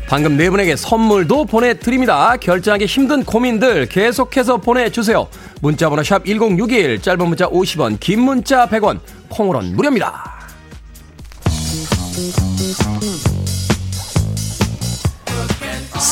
[0.08, 2.38] 방금 네 분에게 선물도 보내드립니다.
[2.38, 5.28] 결정하기 힘든 고민들 계속해서 보내주세요.
[5.62, 10.36] 문자번호 샵 1061, 짧은 문자 50원, 긴 문자 100원, 콩으로는 무료입니다.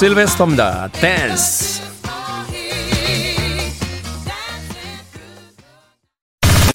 [0.04, 0.90] 실베스터입니다.
[0.90, 1.82] 댄스.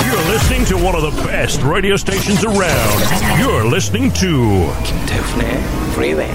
[0.01, 3.05] You're listening to one of the best radio stations around.
[3.39, 5.61] You're listening to 김태훈의
[5.93, 6.33] Freeway.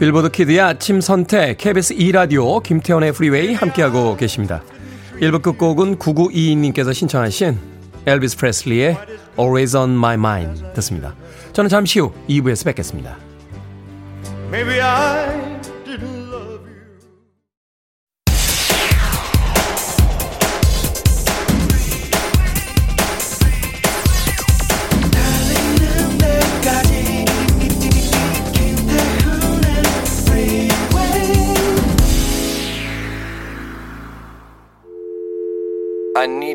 [0.00, 4.64] 빌보드 kid의 아침 선택 KBS 2 라디오 김태훈의 Freeway 함께하고 계십니다.
[5.20, 7.75] 1부 끝곡은 9922님께서 신청하신
[8.06, 8.96] 엘비스 프레슬리의
[9.38, 11.14] Always on My Mind 듣습니다.
[11.52, 13.16] 저는 잠시 후 2부에서 뵙겠습니다.
[14.50, 15.45] Maybe I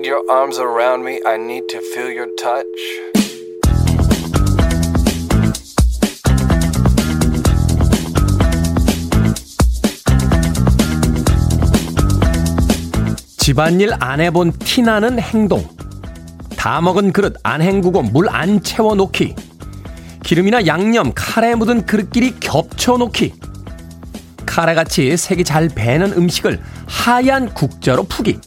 [0.02, 1.22] need your arms around me.
[1.26, 2.66] I need to feel your touch.
[13.38, 15.68] 집안일 안 해본 티나는 행동.
[16.58, 19.36] 다 먹은 그릇 안 헹구고 물 안 채워놓기.
[20.24, 23.34] 기름이나 양념, 카레 묻은 그릇끼리 겹쳐놓기.
[24.46, 28.40] 카레같이 색이 잘 배는 음식을 하얀 국자로 푸기.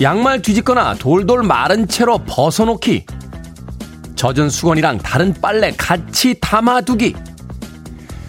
[0.00, 3.06] 양말 뒤집거나 돌돌 마른 채로 벗어놓기.
[4.16, 7.14] 젖은 수건이랑 다른 빨래 같이 담아두기.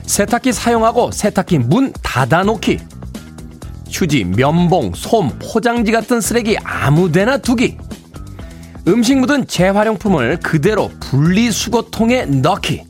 [0.06, 2.80] 세탁기 사용하고 세탁기 문 닫아놓기.
[3.90, 7.78] 휴지, 면봉, 솜, 포장지 같은 쓰레기 아무데나 두기.
[8.88, 12.84] 음식 묻은 재활용품을 그대로 분리수거통에 넣기.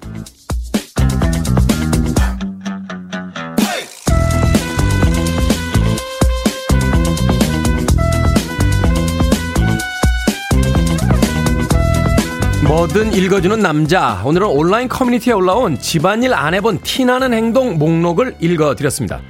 [12.76, 14.22] 뭐든 읽어주는 남자.
[14.26, 19.22] 오늘은 온라인 커뮤니티에 올라온 집안일 안 해본 티나는 행동 목록을 읽어드렸습니다.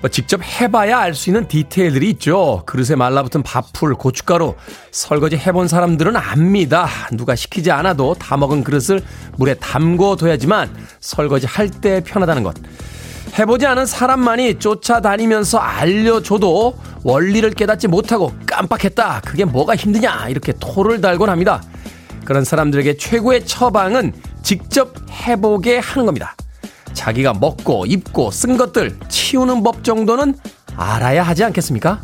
[0.00, 2.62] 뭐 직접 해봐야 알 수 있는 디테일들이 있죠.
[2.64, 4.54] 그릇에 말라붙은 밥풀, 고춧가루,
[4.92, 6.88] 설거지 해본 사람들은 압니다.
[7.10, 9.02] 누가 시키지 않아도 다 먹은 그릇을
[9.36, 10.70] 물에 담궈둬야지만
[11.00, 12.54] 설거지 할 때 편하다는 것.
[13.36, 19.22] 해보지 않은 사람만이 쫓아다니면서 알려줘도 원리를 깨닫지 못하고 깜빡했다.
[19.24, 20.28] 그게 뭐가 힘드냐.
[20.28, 21.60] 이렇게 토를 달곤 합니다.
[22.26, 24.12] 그런 사람들에게 최고의 처방은
[24.42, 26.36] 직접 해보게 하는 겁니다.
[26.92, 30.34] 자기가 먹고 입고 쓴 것들 치우는 법 정도는
[30.76, 32.02] 알아야 하지 않겠습니까?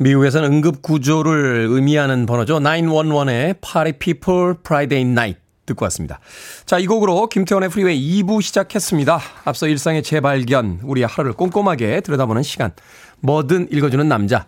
[0.00, 2.60] 미국에서는 응급 구조를 의미하는 번호죠.
[2.60, 6.18] 911의 Party People Friday Night 듣고 왔습니다.
[6.66, 9.20] 자, 이 곡으로 김태원의 프리웨이 2부 시작했습니다.
[9.44, 12.72] 앞서 일상의 재발견, 우리의 하루를 꼼꼼하게 들여다보는 시간.
[13.20, 14.46] 뭐든 읽어주는 남자.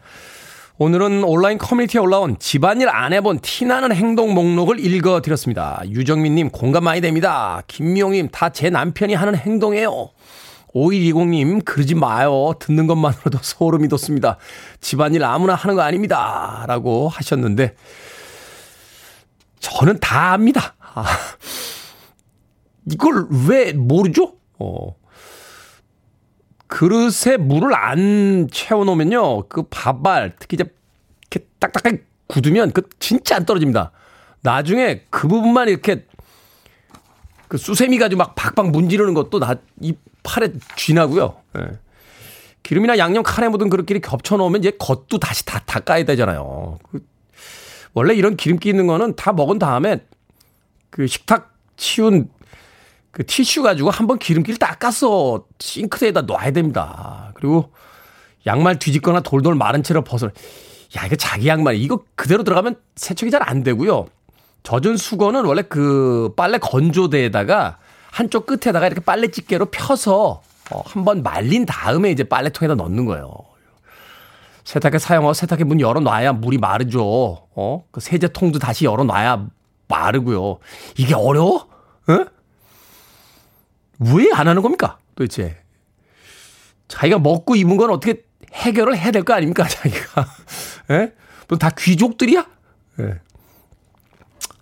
[0.78, 5.82] 오늘은 온라인 커뮤니티에 올라온 집안일 안 해본 티나는 행동 목록을 읽어드렸습니다.
[5.86, 7.62] 유정민님 공감 많이 됩니다.
[7.66, 10.10] 김미용님 다 제 남편이 하는 행동이에요.
[10.74, 12.54] 5120님 그러지 마요.
[12.60, 14.38] 듣는 것만으로도 소름이 돋습니다.
[14.80, 16.64] 집안일 아무나 하는 거 아닙니다.
[16.66, 17.74] 라고 하셨는데
[19.58, 20.74] 저는 다 압니다.
[20.94, 21.04] 아,
[22.90, 24.34] 이걸 왜 모르죠?
[24.58, 24.94] 어.
[26.70, 29.48] 그릇에 물을 안 채워놓으면요.
[29.48, 30.64] 그 밥알, 특히 이제
[31.30, 33.90] 이렇게 딱딱하게 굳으면 그 진짜 안 떨어집니다.
[34.42, 36.06] 나중에 그 부분만 이렇게
[37.48, 41.36] 그 수세미 가지고 막 박박 문지르는 것도 나 이 팔에 쥐나고요.
[41.58, 41.78] 예.
[42.62, 46.78] 기름이나 양념 카레 묻은 그릇끼리 겹쳐 놓으면 이제 겉도 다시 다 닦아야 되잖아요.
[46.90, 47.04] 그
[47.94, 50.04] 원래 이런 기름기 있는 거는 다 먹은 다음에
[50.90, 52.28] 그 식탁 치운
[53.10, 57.32] 그 티슈 가지고 한번 기름기를 닦아서 싱크대에다 놔야 됩니다.
[57.34, 57.72] 그리고
[58.46, 60.26] 양말 뒤집거나 돌돌 마른 채로 벗어.
[60.28, 61.76] 야, 이거 자기 양말.
[61.76, 64.06] 이거 그대로 들어가면 세척이 잘 안 되고요.
[64.62, 67.78] 젖은 수건은 원래 그 빨래 건조대에다가
[68.10, 73.30] 한쪽 끝에다가 이렇게 빨래 집게로 펴서 어, 한번 말린 다음에 이제 빨래통에다 넣는 거예요.
[74.64, 77.02] 세탁기 사용하고 세탁기 문 열어놔야 물이 마르죠.
[77.54, 77.84] 어?
[77.90, 79.46] 그 세제통도 다시 열어놔야
[79.88, 80.58] 마르고요.
[80.96, 81.66] 이게 어려워?
[82.08, 82.24] 어?
[84.00, 84.98] 왜 안 하는 겁니까?
[85.14, 85.56] 도대체.
[86.88, 89.66] 자기가 먹고 입은 건 어떻게 해결을 해야 될 거 아닙니까?
[89.68, 90.26] 자기가.
[90.90, 91.12] 예?
[91.58, 92.46] 다 귀족들이야?
[93.00, 93.20] 예.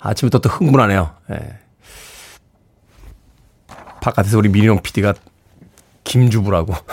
[0.00, 1.14] 아침부터 또 흥분하네요.
[1.32, 1.58] 예.
[4.00, 5.14] 바깥에서 우리 민희룡 PD가
[6.04, 6.74] 김주부라고.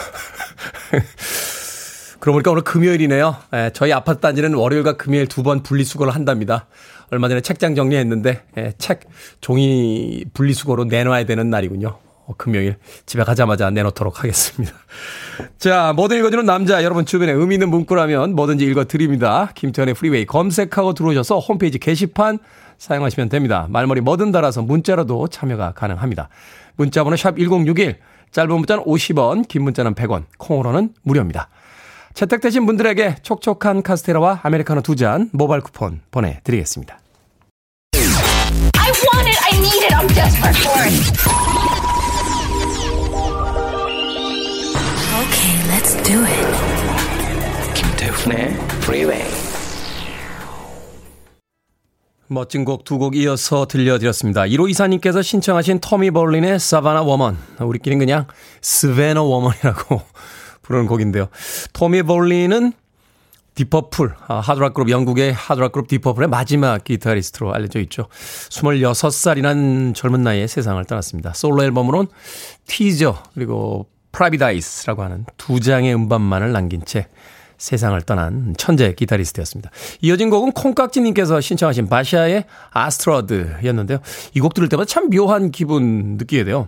[2.19, 3.35] 그러고 보니까 오늘 금요일이네요.
[3.53, 6.65] 예, 저희 아파트 단지는 월요일과 금요일 두 번 분리수거를 한답니다.
[7.11, 9.01] 얼마 전에 책장 정리했는데 예, 책
[9.41, 11.99] 종이 분리수거로 내놔야 되는 날이군요.
[12.27, 14.73] 어, 금요일 집에 가자마자 내놓도록 하겠습니다.
[15.59, 19.51] 자, 뭐든 읽어주는 남자 여러분 주변에 의미 있는 문구라면 뭐든지 읽어드립니다.
[19.55, 22.39] 김태현의 프리웨이 검색하고 들어오셔서 홈페이지 게시판
[22.77, 23.67] 사용하시면 됩니다.
[23.69, 26.29] 말머리 뭐든 달아서 문자로도 참여가 가능합니다.
[26.75, 27.97] 문자번호 샵 1061,
[28.31, 31.47] 짧은 문자는 50원, 긴 문자는 100원, 콩으로는 무료입니다.
[32.15, 36.99] 채택되신 분들에게 촉촉한 카스테라와 아메리카노 두 잔 모바일 쿠폰 보내드리겠습니다.
[46.05, 47.73] Do it.
[47.73, 49.25] 김태훈의 Freeway.
[52.27, 54.43] 멋진 곡 두 곡 이어서 들려드렸습니다.
[54.43, 57.37] 1호 이사님께서 신청하신 터미 벌린의 사바나 워먼.
[57.59, 58.25] 우리끼리는 그냥
[58.61, 60.01] Savannah Woman이라고
[60.63, 61.27] 부르는 곡인데요.
[61.73, 62.73] 토미 볼린은
[63.53, 68.07] Deep Purple, 아, 하드락 그룹, 영국의 하드락 그룹 Deep Purple의 마지막 기타리스트로 알려져 있죠.
[68.49, 71.33] 26살이란 젊은 나이에 세상을 떠났습니다.
[71.33, 72.07] 솔로 앨범으론
[72.67, 77.07] 티저, 그리고 Private Eyes라고 하는 두 장의 음반만을 남긴 채
[77.57, 79.71] 세상을 떠난 천재 기타리스트였습니다.
[80.01, 83.99] 이어진 곡은 콩깍지님께서 신청하신 Basia의 Astrud였는데요.
[84.33, 86.67] 이 곡 들을 때마다 참 묘한 기분 느끼게 돼요.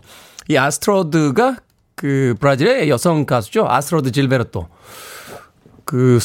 [0.50, 1.58] 이 아스트로드가
[1.96, 3.66] 그 브라질의 여성 가수죠.
[3.68, 4.68] 아스트로드 질베르토.
[5.84, 6.20] 그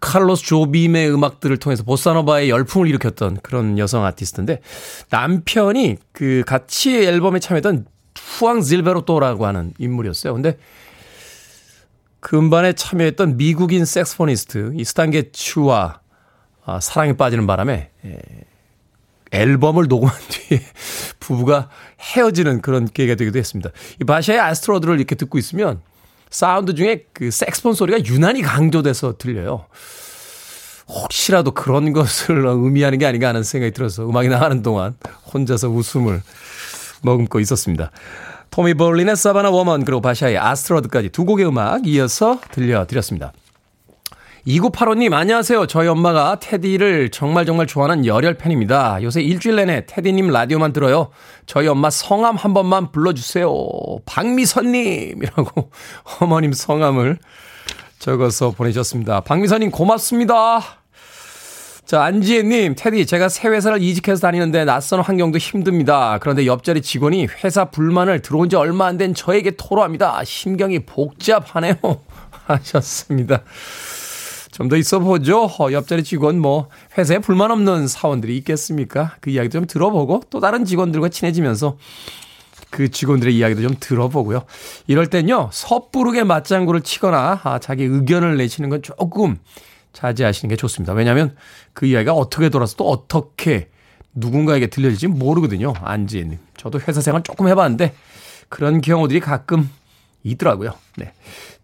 [0.00, 4.60] 칼로스 조빔의 음악들을 통해서 보사노바의 열풍을 일으켰던 그런 여성 아티스트인데
[5.10, 7.84] 남편이 그 같이 앨범에 참여했던
[8.16, 10.34] 후앙 질베르토라고 하는 인물이었어요.
[10.34, 10.58] 근데
[12.20, 16.00] 그 음반에 참여했던 미국인 saxophonist 이 스탄 게츠와
[16.64, 18.18] 아, 사랑에 빠지는 바람에 에,
[19.32, 20.62] 앨범을 녹음한 뒤에
[21.18, 21.68] 부부가
[22.00, 23.70] 헤어지는 그런 계기가 되기도 했습니다.
[24.00, 25.80] 이 Basia의 Astrud를 이렇게 듣고 있으면
[26.30, 29.66] 사운드 중에 그 색스폰 소리가 유난히 강조돼서 들려요.
[30.88, 34.96] 혹시라도 그런 것을 의미하는 게 아닌가 하는 생각이 들어서 음악이 나가는 동안
[35.32, 36.22] 혼자서 웃음을
[37.02, 37.90] 머금고 있었습니다.
[38.50, 43.32] 토미 볼린의 Savannah Woman 그리고 Basia의 Astrud까지 두 곡의 음악 이어서 들려드렸습니다.
[44.46, 45.66] 2985님, 안녕하세요.
[45.66, 49.02] 저희 엄마가 테디를 정말 정말 좋아하는 열혈 팬입니다.
[49.02, 51.10] 요새 일주일 내내 테디님 라디오만 들어요.
[51.46, 53.52] 저희 엄마 성함 한 번만 불러주세요.
[54.06, 55.70] 박미선님이라고
[56.20, 57.18] 어머님 성함을
[57.98, 59.20] 적어서 보내셨습니다.
[59.20, 60.79] 박미선님 고맙습니다.
[61.90, 66.18] 자, 안지혜님, 테디, 제가 새 회사를 이직해서 다니는데 낯선 환경도 힘듭니다.
[66.20, 70.22] 그런데 옆자리 직원이 회사 불만을 들어온 지 얼마 안 된 저에게 토로합니다.
[70.22, 71.74] 심경이 복잡하네요.
[72.46, 73.42] 하셨습니다.
[74.52, 75.46] 좀 더 있어 보죠.
[75.46, 79.16] 어, 옆자리 직원 뭐 회사에 불만 없는 사원들이 있겠습니까?
[79.20, 81.76] 그 이야기도 좀 들어보고 또 다른 직원들과 친해지면서
[82.70, 84.44] 그 직원들의 이야기도 좀 들어보고요.
[84.86, 89.40] 이럴 땐요, 섣부르게 맞장구를 치거나 아, 자기 의견을 내시는 건 조금
[89.92, 90.92] 자제하시는 게 좋습니다.
[90.92, 91.36] 왜냐하면
[91.72, 93.70] 그 이야기가 어떻게 돌아서 또 어떻게
[94.14, 95.72] 누군가에게 들려질지 모르거든요.
[95.80, 96.38] 안지혜님.
[96.56, 97.94] 저도 회사 생활 조금 해봤는데
[98.48, 99.70] 그런 경우들이 가끔
[100.22, 100.74] 있더라고요.
[100.96, 101.12] 네.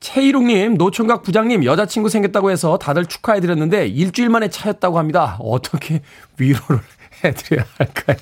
[0.00, 5.36] 최희롱님, 노총각 부장님, 여자친구 생겼다고 해서 다들 축하해드렸는데 일주일 만에 차였다고 합니다.
[5.40, 6.02] 어떻게
[6.38, 6.80] 위로를
[7.24, 8.16] 해드려야 할까요?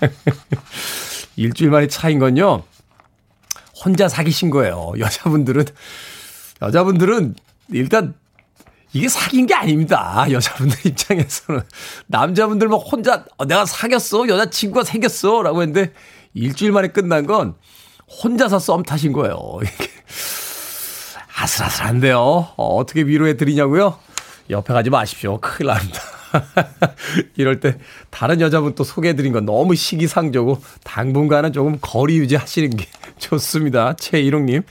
[1.36, 2.64] 일주일 만에 차인 건요,
[3.84, 4.92] 혼자 사귀신 거예요.
[4.98, 5.64] 여자분들은,
[6.62, 7.34] 여자분들은
[7.70, 8.14] 일단
[8.92, 10.26] 이게 사귄 게 아닙니다.
[10.30, 11.62] 여자분들 입장에서는.
[12.06, 14.28] 남자분들 막 혼자, 어, 내가 사귀었어.
[14.28, 15.42] 여자친구가 생겼어.
[15.42, 15.92] 라고 했는데,
[16.34, 17.54] 일주일 만에 끝난 건,
[18.22, 19.36] 혼자서 썸 타신 거예요.
[19.62, 19.90] 이게
[21.36, 22.18] 아슬아슬한데요.
[22.18, 23.98] 어, 어떻게 위로해 드리냐고요?
[24.50, 25.38] 옆에 가지 마십시오.
[25.40, 26.00] 큰일 납니다.
[27.36, 27.78] 이럴 때
[28.10, 32.86] 다른 여자분 또 소개해드린 건 너무 시기상조고 당분간은 조금 거리 유지하시는 게
[33.18, 33.94] 좋습니다.
[33.94, 34.62] 최일홍님.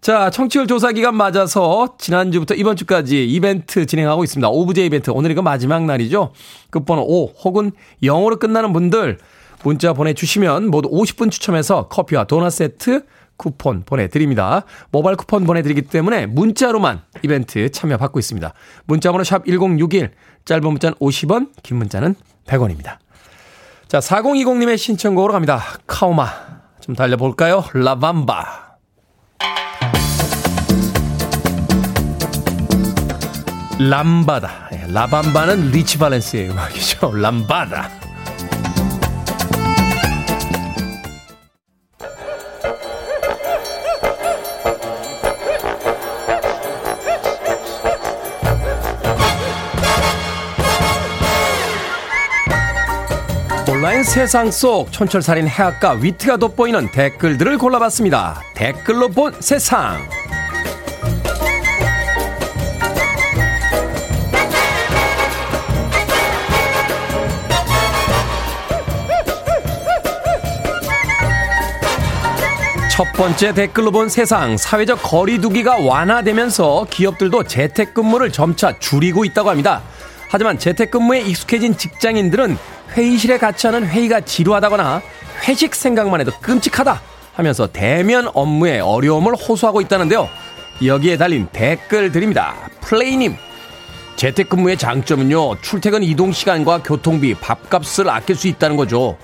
[0.00, 4.48] 자, 청취율 조사 기간 맞아서 지난주부터 이번 주까지 이벤트 진행하고 있습니다.
[4.48, 5.10] 오브제 이벤트.
[5.10, 6.32] 오늘 이거 마지막 날이죠.
[6.70, 9.18] 끝번호 5 혹은 0으로 끝나는 분들
[9.64, 13.04] 문자 보내주시면 모두 50분 추첨해서 커피와 도넛 세트
[13.36, 14.64] 쿠폰 보내드립니다.
[14.90, 18.52] 모바일 쿠폰 보내드리기 때문에 문자로만 이벤트 참여 받고 있습니다.
[18.86, 20.12] 문자번호 샵 1061,
[20.44, 22.14] 짧은 문자는 50원, 긴 문자는
[22.46, 22.98] 100원입니다.
[23.88, 25.60] 자, 4020님의 신청곡으로 갑니다.
[25.86, 26.26] 카오마.
[26.80, 27.64] 좀 달려볼까요?
[27.72, 28.67] 라밤바.
[33.78, 34.70] 람바다.
[34.72, 37.12] 예, 라밤바는 리치 발렌스의 음악이죠.
[37.14, 37.90] 람바다.
[53.70, 58.42] 온라인 세상 속 촌철살인 해학과 위트가 돋보이는 댓글들을 골라봤습니다.
[58.54, 60.00] 댓글로 본 세상.
[72.98, 79.82] 첫 번째 댓글로 본 세상 사회적 거리두기가 완화되면서 기업들도 재택근무를 점차 줄이고 있다고 합니다.
[80.28, 82.58] 하지만 재택근무에 익숙해진 직장인들은
[82.96, 85.00] 회의실에 같이 하는 회의가 지루하다거나
[85.46, 87.00] 회식 생각만 해도 끔찍하다
[87.34, 90.28] 하면서 대면 업무에 어려움을 호소하고 있다는데요.
[90.84, 92.56] 여기에 달린 댓글 드립니다.
[92.80, 93.36] 플레이님.
[94.16, 99.16] 재택근무의 장점은요, 출퇴근 이동 시간과 교통비, 밥값을 아낄 수 있다는 거죠.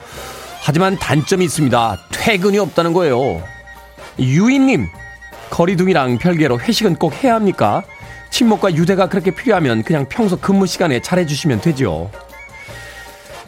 [0.62, 1.98] 하지만 단점이 있습니다.
[2.12, 3.42] 퇴근이 없다는 거예요.
[4.18, 4.88] 유인님,
[5.50, 7.82] 거리둥이랑 별개로 회식은 꼭 해야 합니까?
[8.30, 12.10] 친목과 유대가 그렇게 필요하면 그냥 평소 근무 시간에 잘해주시면 되죠.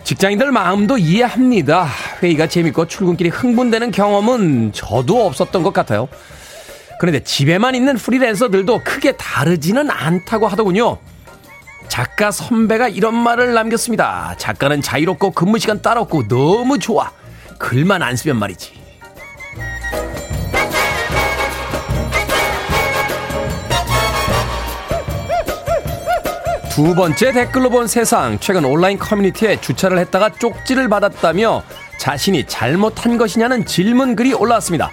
[0.05, 1.89] 직장인들 마음도 이해합니다.
[2.23, 6.09] 회의가 재밌고 출근길이 흥분되는 경험은 저도 없었던 것 같아요.
[7.01, 10.99] 그런데 집에만 있는 프리랜서들도 크게 다르지는 않다고 하더군요.
[11.89, 14.37] 작가 선배가 이런 말을 남겼습니다.
[14.39, 17.11] 작가는 자유롭고 근무 시간 따로 없고 너무 좋아.
[17.59, 18.73] 글만 안 쓰면 말이지.
[26.77, 28.39] 두 번째 댓글로 본 세상.
[28.39, 31.63] 최근 온라인 커뮤니티에 주차를 했다가 쪽지를 받았다며
[31.97, 34.91] 자신이 잘못한 것이냐는 질문 글이 올라왔습니다.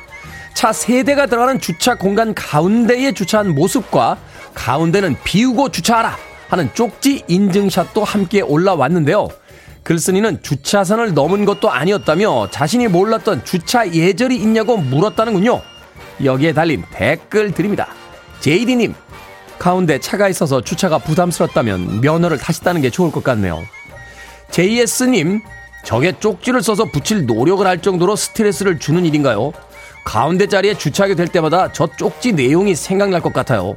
[0.53, 4.17] 차 세대가 들어가는 주차 공간 가운데에 주차한 모습과
[4.53, 6.15] 가운데는 비우고 주차하라
[6.47, 9.27] 하는 쪽지 인증샷도 함께 올라왔는데요.
[9.83, 15.61] 글쓴이는 주차선을 넘은 것도 아니었다며 자신이 몰랐던 주차 예절이 있냐고 물었다는군요.
[16.23, 17.89] 여기에 달린 댓글 드립니다.
[18.39, 18.95] 제이디님,
[19.59, 23.63] 가운데 차가 있어서 주차가 부담스럽다면 면허를 다시 따는 게 좋을 것 같네요.
[24.51, 25.41] JS님,
[25.83, 29.51] 저게 쪽지를 써서 붙일 노력을 할 정도로 스트레스를 주는 일인가요?
[30.03, 33.73] 가운데 자리에 주차하게 될 때마다 저 쪽지 내용이 생각날 것 같아요.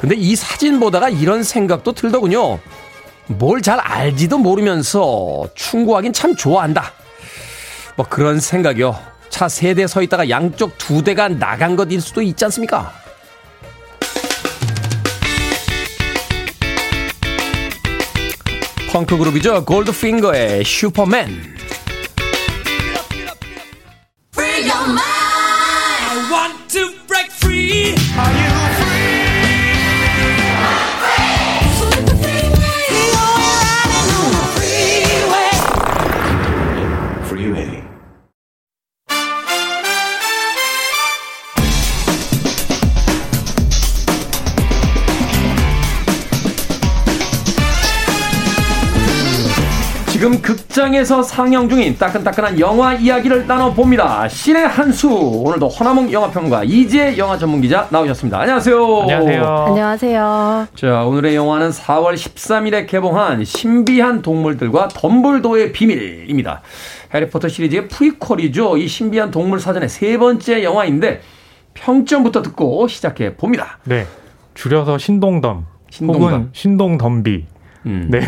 [0.00, 2.60] 근데 이 사진 보다가 이런 생각도 들더군요.
[3.26, 6.92] 뭘 잘 알지도 모르면서 충고하긴 참 좋아한다.
[7.96, 8.96] 뭐 그런 생각이요.
[9.28, 12.92] 차 세 대 서 있다가 양쪽 두 대가 나간 것일 수도 있지 않습니까?
[18.92, 19.64] 펑크 그룹이죠.
[19.64, 21.57] 골드핑거의 슈퍼맨.
[50.78, 54.28] 극장에서 상영 중인 따끈따끈한 영화 이야기를 나눠봅니다.
[54.28, 58.38] 신의 한수 오늘도 허나몽 영화평론가 이재 영화 전문기자 나오셨습니다.
[58.38, 59.00] 안녕하세요.
[59.00, 59.44] 안녕하세요.
[59.44, 60.68] 안녕하세요.
[60.76, 66.62] 자 오늘의 영화는 4월 13일에 개봉한 신비한 동물들과 덤블도어의 비밀입니다.
[67.12, 68.76] 해리포터 시리즈의 prequel이죠.
[68.76, 71.22] 이 신비한 동물 사전의 세 번째 영화인데
[71.74, 73.78] 평점부터 듣고 시작해 봅니다.
[73.82, 74.06] 네.
[74.54, 76.22] 줄여서 신동덤, 신동덤.
[76.22, 77.46] 혹은 신동덤비
[77.86, 78.06] 음.
[78.10, 78.20] 네.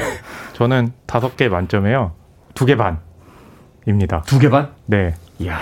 [0.55, 2.20] 저는 다섯 개 만점에요.
[2.55, 4.23] 두 개 반입니다.
[4.27, 4.69] 두 개 반?
[4.87, 5.15] 네.
[5.39, 5.59] 이야.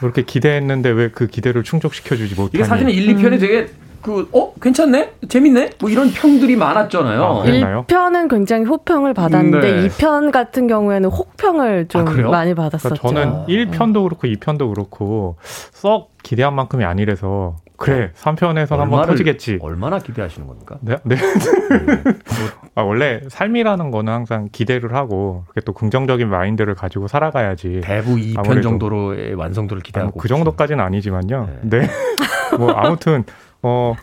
[0.00, 2.50] 그렇게 기대했는데 왜 그 기대를 충족시켜주지 못하니.
[2.54, 3.38] 이게 사실은 1, 2편이 음.
[3.38, 3.66] 되게
[4.02, 4.52] 그, 어?
[4.60, 5.14] 괜찮네?
[5.28, 5.70] 재밌네?
[5.80, 7.22] 뭐 이런 평들이 많았잖아요.
[7.24, 9.88] 아, 1편은 굉장히 호평을 받았는데 네.
[9.88, 12.94] 2편 같은 경우에는 혹평을 좀 아, 많이 받았었죠.
[13.02, 15.36] 그러니까 저는 1편도 그렇고 2편도 그렇고
[15.72, 19.58] 썩 기대한 만큼이 아니라서 그래 3편에서 한번 터지겠지.
[19.60, 20.78] 얼마나 기대하시는 겁니까?
[20.80, 20.96] 네.
[21.04, 21.16] 네.
[22.74, 27.80] 아, 원래 삶이라는 거는 항상 기대를 하고 그렇게 또 긍정적인 마인드를 가지고 살아가야지.
[27.84, 30.18] 대부 2편 정도로의 완성도를 기대하고.
[30.18, 31.48] 아, 그 정도까지는 아니지만요.
[31.62, 31.80] 네.
[31.80, 31.88] 네.
[32.58, 33.24] 뭐 아무튼
[33.62, 33.94] 어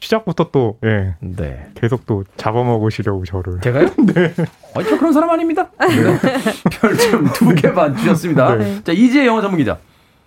[0.00, 1.14] 시작부터 또, 예.
[1.20, 1.66] 네.
[1.76, 3.60] 계속 또 잡아먹으시려고 저를.
[3.60, 3.86] 제가요?
[4.12, 4.34] 네.
[4.74, 5.70] 아, 저 그런 사람 아닙니다.
[5.78, 5.86] 네.
[6.70, 8.56] 별점 두 개 반 주셨습니다.
[8.56, 8.82] 네.
[8.82, 9.78] 자, 이제 영어 전문 기자.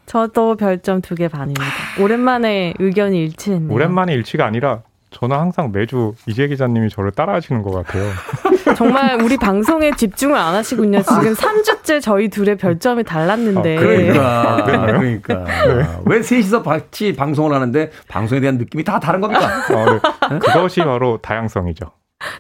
[0.05, 1.61] 저도 별점 두 개 반입니다.
[1.99, 3.73] 오랜만에 의견이 일치했네요.
[3.73, 4.81] 오랜만에 일치가 아니라
[5.11, 8.11] 저는 항상 매주 이재 기자님이 저를 따라하시는 것 같아요.
[8.75, 11.01] 정말 우리 방송에 집중을 안 하시군요.
[11.03, 13.77] 지금 3주째 저희 둘의 별점이 달랐는데.
[13.77, 14.65] 아, 그러니까.
[14.65, 14.73] 네.
[14.91, 15.43] 그러니까.
[15.45, 15.87] 네.
[16.05, 19.45] 왜 셋이서 같이 방송을 하는데 방송에 대한 느낌이 다 다른 겁니까?
[19.47, 20.39] 아, 네.
[20.39, 21.85] 그것이 바로 다양성이죠.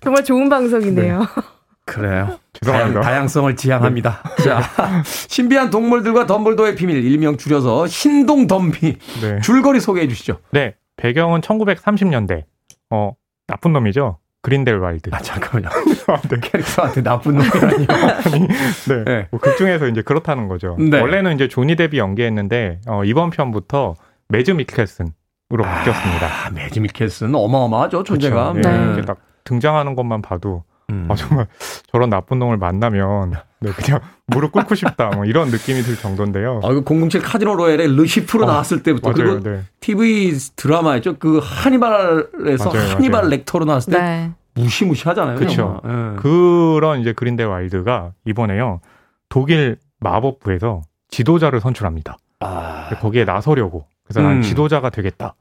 [0.01, 1.19] 정말 좋은 방송이네요.
[1.19, 1.25] 네.
[1.85, 2.39] 그래요.
[2.53, 3.01] 죄송합니다.
[3.01, 4.23] 다양, 성을 지향합니다.
[4.37, 4.43] 네.
[4.43, 4.61] 자,
[5.05, 8.97] 신비한 동물들과 덤블도어의 비밀, 일명 줄여서 신동덤비.
[9.21, 9.39] 네.
[9.41, 10.39] 줄거리 소개해 주시죠.
[10.51, 10.75] 네.
[10.97, 12.43] 배경은 1930년대.
[12.89, 13.11] 어,
[13.47, 14.17] 나쁜 놈이죠.
[14.41, 15.09] 그린델 와일드.
[15.13, 15.69] 아, 잠깐만요.
[16.07, 16.39] 아, 네.
[16.41, 17.87] 캐릭터한테 나쁜 놈이라니요.
[18.25, 18.47] 아니,
[18.87, 19.03] 네.
[19.05, 19.27] 네.
[19.31, 20.75] 뭐 극 중에서 이제 그렇다는 거죠.
[20.79, 20.99] 네.
[20.99, 23.95] 원래는 이제 조니 데비 연기했는데, 어, 이번 편부터
[24.29, 25.07] 매즈 미켈슨
[25.53, 26.49] 으로 아, 바뀌었습니다.
[26.55, 28.53] 매즈 미켈슨 어마어마하죠, 존재가.
[28.53, 28.69] 그렇죠.
[28.71, 28.95] 네.
[28.95, 29.01] 네.
[29.03, 31.07] 딱 등장하는 것만 봐도 음.
[31.09, 31.47] 아, 정말
[31.91, 36.61] 저런 나쁜 놈을 만나면 네, 그냥 무릎 꿇고 싶다 뭐 이런 느낌이 들 정도인데요.
[36.63, 39.63] 아, 그007 카지노 로얄에 르시프로 어, 나왔을 때부터 맞아요, 그리고 네.
[39.79, 41.17] TV 드라마였죠.
[41.17, 43.29] 그 하니발에서 맞아요, 하니발 맞아요.
[43.29, 44.31] 렉터로 나왔을 때 네.
[44.55, 45.37] 무시무시하잖아요.
[45.37, 45.81] 그렇죠.
[45.83, 45.91] 네.
[46.17, 48.79] 그런 이제 그린델 와일드가 이번에요.
[49.29, 52.17] 독일 마법부에서 지도자를 선출합니다.
[52.39, 52.89] 아...
[53.01, 53.85] 거기에 나서려고.
[54.03, 54.25] 그래서 음.
[54.25, 55.35] 난 지도자가 되겠다.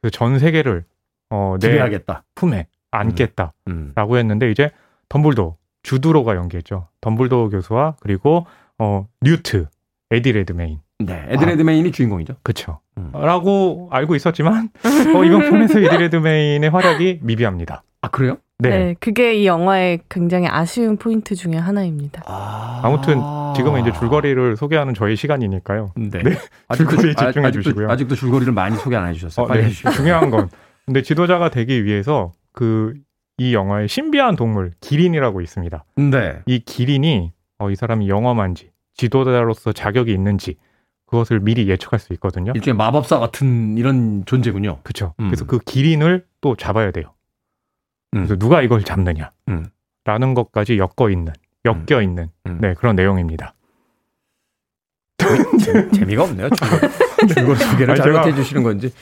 [0.00, 0.84] 그래서 전 세계를
[1.30, 2.24] 어, 내 지배하겠다.
[2.34, 3.92] 품에 안겠다라고 음.
[3.96, 4.16] 음.
[4.16, 4.70] 했는데 이제
[5.08, 6.88] 덤블도어 주드로가 연기했죠.
[7.00, 8.46] 덤블도어 교수와 그리고
[8.78, 9.66] 어 뉴트
[10.10, 10.80] 에디 레드메인.
[11.00, 12.36] 네, 에디 레드메인이 아, 주인공이죠.
[12.42, 12.80] 그렇죠.
[12.96, 13.10] 음.
[13.14, 14.70] 라고 알고 있었지만
[15.14, 17.82] 어, 이번 편에서 에디 레드메인의 활약이 미비합니다.
[18.00, 18.38] 아 그래요?
[18.58, 18.70] 네.
[18.70, 18.94] 네.
[18.98, 22.22] 그게 이 영화의 굉장히 아쉬운 포인트 중에 하나입니다.
[22.26, 22.80] 아...
[22.82, 23.20] 아무튼
[23.54, 25.92] 지금은 이제 줄거리를 소개하는 저희 시간이니까요.
[25.96, 26.22] 네.
[26.22, 26.38] 네.
[26.76, 27.88] 줄거리에 집중해 아직도, 주시고요.
[27.88, 29.46] 아직도 줄거리를 많이 소개 안 해주셨어요.
[29.46, 29.70] 어, 네.
[29.70, 30.48] 중요한 건
[30.86, 32.94] 근데 지도자가 되기 위해서 그
[33.38, 35.84] 이 영화의 신비한 동물 기린이라고 있습니다.
[35.96, 36.40] 네.
[36.46, 40.56] 이 기린이 어, 이 사람이 영험한지 지도자로서 자격이 있는지
[41.06, 42.52] 그것을 미리 예측할 수 있거든요.
[42.54, 44.80] 일종의 마법사 같은 이런 존재군요.
[44.82, 45.14] 그렇죠.
[45.20, 45.28] 음.
[45.28, 47.14] 그래서 그 기린을 또 잡아야 돼요.
[48.14, 48.26] 음.
[48.26, 49.66] 그래서 누가 이걸 잡느냐, 음.
[50.04, 51.32] 라는 것까지 엮어 있는,
[51.64, 52.58] 엮여 있는 음.
[52.60, 53.54] 네 그런 내용입니다.
[55.94, 56.48] 재미가 없네요.
[57.38, 58.92] 줄거리, 줄거리 소개를 잘못해 주시는 건지.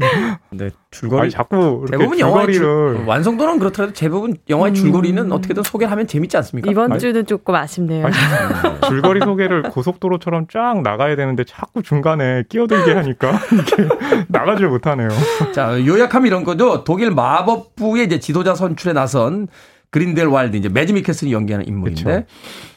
[0.50, 1.22] 네, 줄거리.
[1.22, 4.74] 아니, 자꾸 대부분 영화의 줄, 완성도는 그렇더라도 대부분 영화의 음.
[4.74, 6.70] 줄거리는 어떻게든 소개하면 재밌지 않습니까?
[6.70, 8.06] 이번 아니, 주는 조금 아쉽네요.
[8.06, 8.14] 아니,
[8.88, 13.88] 줄거리 소개를 고속도로처럼 쫙 나가야 되는데 자꾸 중간에 끼어들게 하니까 이게
[14.28, 15.08] 나가질 못하네요.
[15.52, 16.84] 자, 요약하면 이런 거죠.
[16.84, 19.48] 독일 마법부의 이제 지도자 선출에 나선
[19.90, 22.26] 그린델 와일드 이제 매즈 미켈슨이 연기하는 인물인데 그쵸.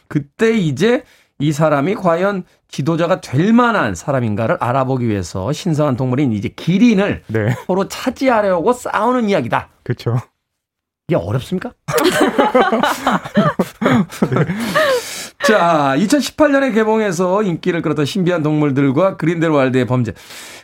[0.08, 1.04] 그때 이제
[1.40, 7.56] 이 사람이 과연 지도자가 될 만한 사람인가를 알아보기 위해서 신성한 동물인 이제 기린을 네.
[7.68, 9.70] 서로 차지하려고 싸우는 이야기다.
[9.84, 10.20] 그렇죠.
[11.08, 11.72] 이게 어렵습니까?
[14.32, 14.46] 네.
[15.46, 20.14] 자, 2018년에 개봉해서 인기를 끌었던 신비한 동물들과 그린델 와일드의 범죄.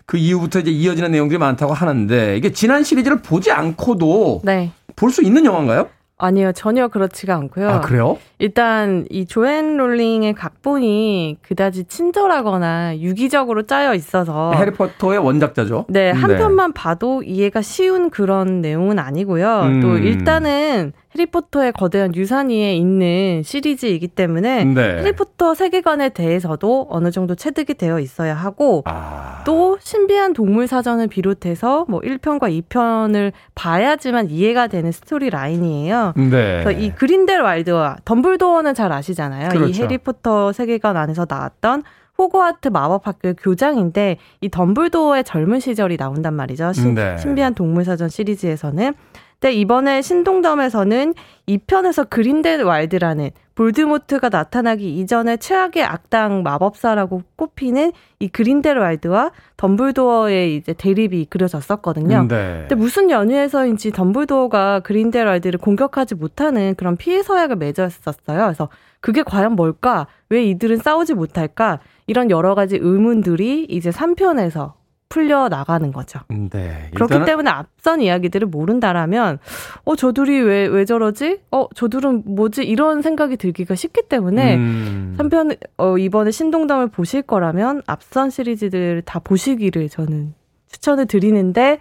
[0.07, 4.71] 그 이후부터 이제 이어지는 내용들이 많다고 하는데 이게 지난 시리즈를 보지 않고도 네.
[4.95, 5.87] 볼수 있는 영화인가요?
[6.23, 7.67] 아니요, 전혀 그렇지가 않고요.
[7.67, 8.19] 아, 그래요?
[8.37, 15.85] 일단 이 조앤 롤링의 각본이 그다지 친절하거나 유기적으로 짜여 있어서 해리포터의 원작자죠.
[15.89, 16.37] 네, 한 네.
[16.37, 19.61] 편만 봐도 이해가 쉬운 그런 내용은 아니고요.
[19.63, 19.81] 음.
[19.81, 24.99] 또 일단은 해리포터의 거대한 유산 위에 있는 시리즈이기 때문에 네.
[24.99, 29.41] 해리포터 세계관에 대해서도 어느 정도 체득이 되어 있어야 하고 아.
[29.45, 36.13] 또 신비한 동물 사전을 비롯해서 뭐 1편과 2편을 봐야지만 이해가 되는 스토리 라인이에요.
[36.15, 36.63] 네.
[36.63, 39.49] 그래서 이 그린델 와일드와 덤블도어는 잘 아시잖아요.
[39.49, 39.67] 그렇죠.
[39.67, 41.83] 이 해리포터 세계관 안에서 나왔던
[42.17, 46.71] 호그와트 마법학교의 교장인데 이 덤블도어의 젊은 시절이 나온단 말이죠.
[46.73, 47.17] 신, 네.
[47.17, 48.93] 신비한 동물 사전 시리즈에서는
[49.41, 51.15] 근데 이번에 신동덤에서는
[51.47, 60.73] 2편에서 그린델 와일드라는 볼드모트가 나타나기 이전에 최악의 악당 마법사라고 꼽히는 이 그린델 와일드와 덤블도어의 이제
[60.73, 62.27] 대립이 그려졌었거든요.
[62.27, 62.59] 네.
[62.61, 68.43] 근데 무슨 연유에서인지 덤블도어가 그린델 와일드를 공격하지 못하는 그런 피해 서약을 맺었었어요.
[68.43, 68.69] 그래서
[68.99, 70.05] 그게 과연 뭘까?
[70.29, 71.79] 왜 이들은 싸우지 못할까?
[72.05, 74.73] 이런 여러 가지 의문들이 이제 3편에서
[75.11, 76.19] 풀려 나가는 거죠.
[76.29, 76.89] 네.
[76.95, 79.39] 그렇기 때문에 앞선 이야기들을 모른다라면
[79.83, 81.41] 어 저들이 왜 왜 저러지?
[81.51, 82.63] 어 저들은 뭐지?
[82.63, 85.15] 이런 생각이 들기가 쉽기 때문에 음.
[85.17, 90.33] 한편 어 이번에 신동담을 보실 거라면 앞선 시리즈들 다 보시기를 저는
[90.71, 91.79] 추천을 드리는데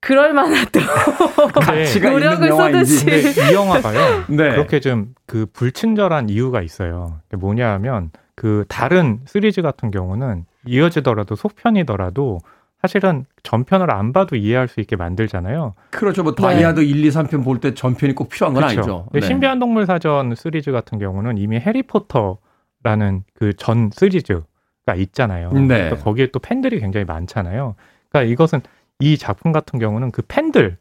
[0.00, 0.80] 그럴 만한 또
[2.10, 3.06] 노력을 쏟으시
[3.50, 4.24] 이 영화가요.
[4.30, 4.50] 네.
[4.50, 7.20] 그렇게 좀 그 불친절한 이유가 있어요.
[7.36, 12.38] 뭐냐하면 그 다른 시리즈 같은 경우는 이어지더라도 속편이더라도
[12.80, 15.74] 사실은 전편을 안 봐도 이해할 수 있게 만들잖아요.
[15.90, 16.22] 그렇죠.
[16.22, 16.86] 뭐 다이아드 네.
[16.86, 18.78] 1, 2, 3편 볼 때 전편이 꼭 필요한 건 그렇죠.
[18.80, 19.06] 아니죠.
[19.12, 19.20] 네.
[19.20, 25.50] 신비한 동물 사전 시리즈 같은 경우는 이미 해리포터라는 그 전 시리즈가 있잖아요.
[25.52, 25.90] 네.
[25.90, 27.74] 거기에 또 팬들이 굉장히 많잖아요.
[28.10, 28.60] 그러니까 이것은
[29.00, 30.76] 이 작품 같은 경우는 그 팬들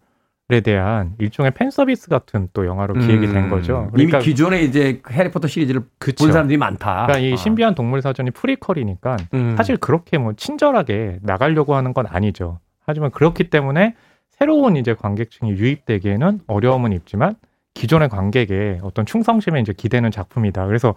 [0.49, 3.49] 에 대한 일종의 팬 서비스 같은 또 영화로 기획이 된 음.
[3.49, 3.89] 거죠.
[3.91, 6.23] 그러니까 이미 기존에 이제 해리포터 시리즈를 그쵸.
[6.23, 7.07] 본 사람들이 많다.
[7.07, 7.35] 그러니까 이 아.
[7.35, 9.55] 신비한 동물 사전이 프리퀄이니까 음.
[9.57, 12.61] 사실 그렇게 뭐 친절하게 나가려고 하는 건 아니죠.
[12.85, 13.95] 하지만 그렇기 때문에
[14.29, 17.35] 새로운 이제 관객층이 유입되기에는 어려움은 있지만
[17.73, 20.65] 기존의 관객의 어떤 충성심에 이제 기대는 작품이다.
[20.65, 20.95] 그래서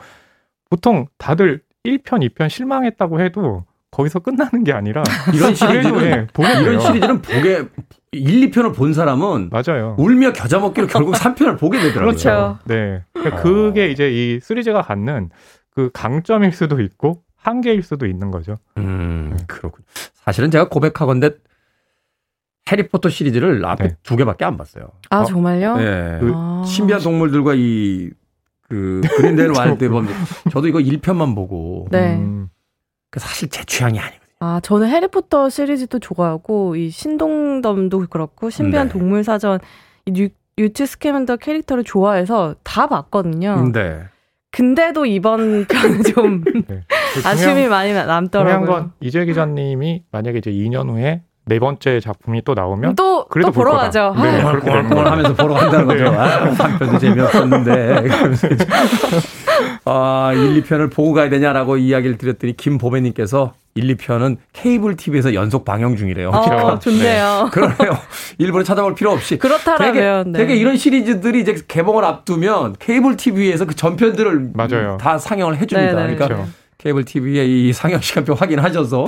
[0.71, 5.03] 보통 다들 1편, 2편 실망했다고 해도 거기서 끝나는 게 아니라
[5.35, 6.27] 이런 시리즈는 예,
[6.63, 7.65] 이런 시리즈는 보게
[8.13, 9.97] 1, 2편을 본 사람은 맞아요.
[9.99, 12.07] 울며 겨자 먹기로 결국 3편을 보게 되더라고요.
[12.07, 12.59] 그렇죠.
[12.65, 13.03] 네.
[13.13, 13.43] 그러니까 어.
[13.43, 15.31] 그게 이제 이 시리즈가 갖는
[15.71, 18.57] 그 강점일 수도 있고 한계일 수도 있는 거죠.
[18.79, 19.85] 음, 그렇군요.
[20.15, 21.31] 사실은 제가 고백하건데
[22.71, 23.97] 해리포터 시리즈를 앞에 네.
[24.03, 24.89] 두 개밖에 안 봤어요.
[25.11, 25.25] 아, 어?
[25.25, 25.77] 정말요?
[25.77, 26.19] 네.
[26.21, 26.63] 그 아.
[26.67, 28.11] 신비한 동물들과 이
[28.71, 30.15] 그 그린델 와일드 보면
[30.53, 32.15] 저도 이거 1편만 보고 네.
[32.17, 32.49] 음.
[33.11, 34.21] 그 사실 제 취향이 아니거든요.
[34.41, 38.93] 아, 저는 해리포터 시리즈도 좋아하고 이 신동덤도 그렇고 신비한 네.
[38.93, 39.59] 동물 사전
[40.07, 43.71] 이 뉴트 스캐맨더 캐릭터를 좋아해서 다 봤거든요.
[43.73, 44.03] 네.
[44.51, 46.83] 근데도 이번 편은 좀 네.
[47.25, 48.61] 아쉬움이 많이 남더라고요.
[48.61, 53.51] 중요한 건 이재 기자님이 만약에 이제 2년 후에 네 번째 작품이 또 나오면 또, 그래도
[53.51, 54.15] 또 보러 가죠.
[54.17, 54.53] 네, 아.
[54.53, 56.05] 그렇게 뭘 하면서 보러 간다는 거죠.
[56.05, 56.17] 네.
[56.17, 58.05] 아, 3편도 재미없었는데.
[59.85, 65.97] 아, 1, 2편을 보고 가야 되냐라고 이야기를 드렸더니 김보배님께서 1, 2편은 케이블 TV에서 연속 방영
[65.97, 66.31] 중이래요.
[66.31, 67.45] 어, 좋네요.
[67.45, 67.51] 네.
[67.53, 67.99] 그러네요.
[68.39, 69.39] 일본에 찾아볼 필요 없이.
[69.39, 70.39] 그렇다면 되게, 네.
[70.39, 74.99] 되게 이런 시리즈들이 이제 개봉을 앞두면 케이블 TV에서 그 전편들을 맞아요.
[75.01, 75.93] 다 상영을 해줍니다.
[75.95, 76.17] 네네.
[76.17, 76.49] 그러니까 그렇죠.
[76.79, 79.07] 케이블 TV의 이 상영 시간표 확인하셔서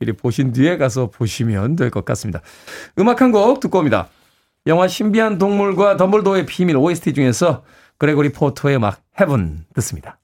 [0.00, 2.40] 미리 보신 뒤에 가서 보시면 될 것 같습니다.
[2.98, 4.08] 음악 한 곡 듣고 옵니다.
[4.66, 7.62] 영화 신비한 동물과 덤블도어의 비밀 OST 중에서
[8.02, 10.18] 그레고리 포터의 음악 Heaven 듣습니다.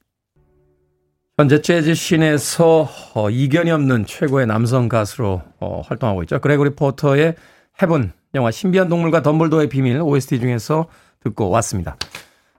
[1.37, 6.41] 현재 재즈 씬에서 어, 이견이 없는 최고의 남성 가수로 어, 활동하고 있죠.
[6.41, 7.37] 그레고리 포터의
[7.81, 10.89] Heaven 영화 신비한 동물과 덤블도어의 비밀 OST 중에서
[11.23, 11.97] 듣고 왔습니다.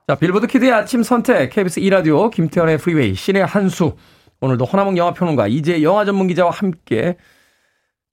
[0.08, 3.96] 자, 빌보드 키드의 아침 선택 KBS 2라디오 김태훈의 프리웨이 신의 한수
[4.40, 7.18] 오늘도 허남웅 영화평론가 이제 영화 전문 기자와 함께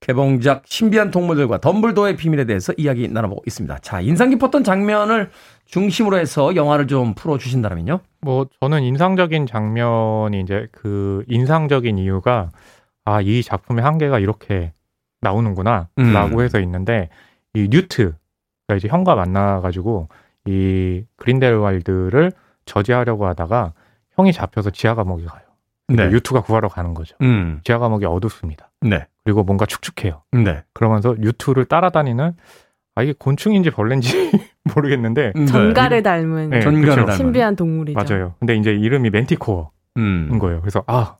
[0.01, 3.79] 개봉작 신비한 동물들과 덤블도의 비밀에 대해서 이야기 나눠보고 있습니다.
[3.79, 5.31] 자, 인상 깊었던 장면을
[5.67, 7.99] 중심으로 해서 영화를 좀 풀어 주신다면요?
[8.21, 12.49] 뭐, 저는 인상적인 장면이 이제 그 인상적인 이유가
[13.05, 14.73] 아, 이 작품의 한계가 이렇게
[15.21, 16.13] 나오는구나, 음.
[16.13, 17.09] 라고 해서 있는데,
[17.53, 20.09] 이 뉴트가 이제 형과 만나가지고
[20.45, 22.31] 이 그린델왈드를
[22.65, 23.73] 저지하려고 하다가
[24.15, 25.41] 형이 잡혀서 지하 감옥에 가요.
[25.87, 26.03] 네.
[26.11, 27.15] 유투가 구하러 가는 거죠.
[27.21, 27.61] 음.
[27.63, 28.69] 지하 감옥이 어둡습니다.
[28.81, 29.07] 네.
[29.23, 30.23] 그리고 뭔가 축축해요.
[30.33, 30.63] 네.
[30.73, 32.35] 그러면서 유투를 따라다니는
[32.97, 34.31] 아 이게 곤충인지 벌레인지
[34.75, 35.45] 모르겠는데 음, 네.
[35.45, 37.95] 전갈을 닮은 네, 전갈을 닮은 신비한 동물이죠.
[37.95, 38.33] 맞아요.
[38.39, 39.67] 근데 이제 이름이 멘티코어인
[39.97, 40.39] 음.
[40.39, 40.61] 거예요.
[40.61, 41.17] 그래서 아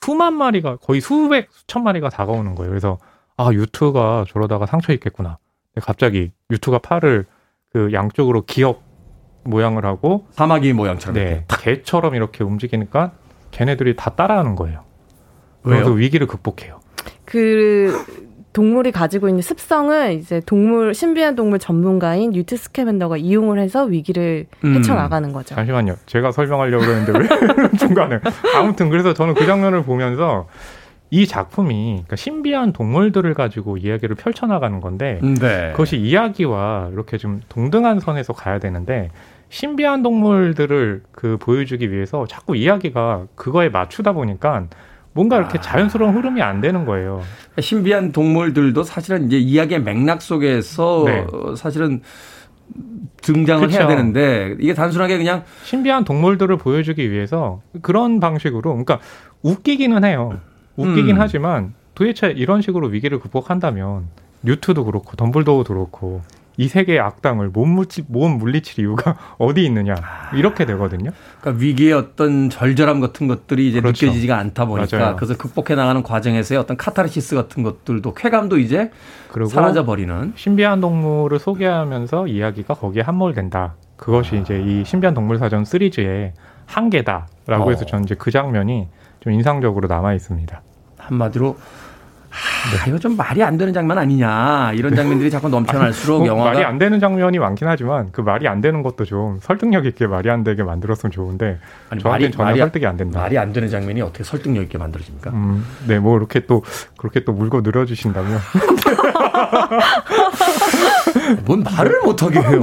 [0.00, 2.70] 수만 마리가 거의 수백 수천 마리가 다가오는 거예요.
[2.70, 2.98] 그래서
[3.36, 5.36] 아 유투가 저러다가 상처 입겠구나.
[5.82, 7.26] 갑자기 유투가 팔을
[7.70, 8.82] 그 양쪽으로 기역
[9.44, 13.12] 모양을 하고 사마귀 모양처럼 네, 개처럼 이렇게 움직이니까
[13.50, 14.84] 걔네들이 다 따라하는 거예요.
[15.64, 15.82] 왜요?
[15.82, 16.80] 그래서 위기를 극복해요.
[17.26, 17.94] 그
[18.52, 24.76] 동물이 가지고 있는 습성을 이제 동물 신비한 동물 전문가인 뉴트 스캐맨더가 이용을 해서 위기를 음.
[24.76, 25.54] 헤쳐나가는 거죠.
[25.54, 25.96] 잠시만요.
[26.06, 28.18] 제가 설명하려고 그랬는데 왜 중간에
[28.56, 30.48] 아무튼 그래서 저는 그 장면을 보면서
[31.10, 35.70] 이 작품이 그러니까 신비한 동물들을 가지고 이야기를 펼쳐나가는 건데 네.
[35.72, 39.10] 그것이 이야기와 이렇게 좀 동등한 선에서 가야 되는데
[39.48, 44.66] 신비한 동물들을 그 보여주기 위해서 자꾸 이야기가 그거에 맞추다 보니까
[45.12, 45.60] 뭔가 이렇게 아.
[45.60, 47.22] 자연스러운 흐름이 안 되는 거예요.
[47.58, 51.26] 신비한 동물들도 사실은 이제 이야기의 맥락 속에서 네.
[51.56, 52.02] 사실은
[53.22, 53.78] 등장을 그쵸.
[53.78, 59.00] 해야 되는데 이게 단순하게 그냥 신비한 동물들을 보여주기 위해서 그런 방식으로 그러니까
[59.42, 60.40] 웃기기는 해요.
[60.76, 61.20] 웃기긴 음.
[61.20, 64.06] 하지만 도대체 이런 식으로 위기를 극복한다면
[64.42, 66.22] 뉴트도 그렇고 덤블도어도 그렇고
[66.56, 69.94] 이 세계의 악당을 못, 물치, 못 물리칠 이유가 어디 있느냐
[70.34, 71.10] 이렇게 되거든요.
[71.40, 74.06] 그러니까 위기의 어떤 절절함 같은 것들이 이제 그렇죠.
[74.06, 75.16] 느껴지지가 않다 보니까 맞아요.
[75.16, 78.90] 그래서 극복해 나가는 과정에서의 어떤 카타르시스 같은 것들도 쾌감도 이제
[79.48, 83.74] 사라져 버리는 신비한 동물을 소개하면서 이야기가 거기에 함몰된다.
[83.96, 84.38] 그것이 아.
[84.40, 86.32] 이제 이 신비한 동물 사전 시리즈의
[86.66, 87.70] 한계다라고 어.
[87.70, 88.88] 해서 저는 이제 그 장면이
[89.20, 90.62] 좀 인상적으로 남아 있습니다.
[90.98, 91.56] 한마디로
[92.30, 96.64] 아, 이거 좀 말이 안 되는 장면 아니냐 이런 장면들이 자꾸 넘쳐날수록 뭐 영화가 말이
[96.64, 100.44] 안 되는 장면이 많긴 하지만 그 말이 안 되는 것도 좀 설득력 있게 말이 안
[100.44, 101.58] 되게 만들었으면 좋은데
[101.90, 103.20] 아니, 말이 전혀 말이, 설득이 안 된다.
[103.20, 105.30] 말이 안 되는 장면이 어떻게 설득력 있게 만들어집니까?
[105.30, 106.62] 음, 네, 뭐 이렇게 또
[106.96, 108.38] 그렇게 또 물고 늘어주신다면
[111.44, 112.60] 뭔 말을 못하게 해요.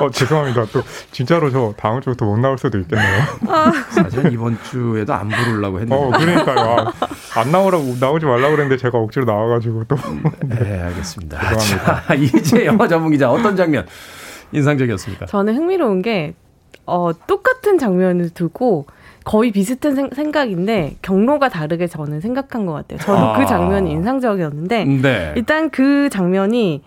[0.00, 0.64] 어, 죄송합니다.
[0.72, 3.22] 또 진짜로 저 다음 주부터 못 나올 수도 있겠네요.
[3.90, 5.94] 사실 이번 주에도 안 부르려고 했는데.
[5.94, 6.76] 어, 그러니까요.
[6.88, 6.92] 아,
[7.40, 9.96] 안 나오라고 나오지 말라 고 그랬는데 제가 억지로 나와가지고 또.
[10.46, 11.40] 네, 알겠습니다.
[11.40, 12.02] 죄송합니다.
[12.06, 13.86] 자, 이제 영화 전문 기자 어떤 장면
[14.52, 15.26] 인상적이었습니까?
[15.26, 16.34] 저는 흥미로운 게
[16.86, 18.86] 어, 똑같은 장면을 두고
[19.24, 22.98] 거의 비슷한 생, 생각인데 경로가 다르게 저는 생각한 것 같아요.
[22.98, 23.38] 저는 그 아.
[23.38, 25.32] 그 장면이 인상적이었는데 네.
[25.36, 26.82] 일단 그 장면이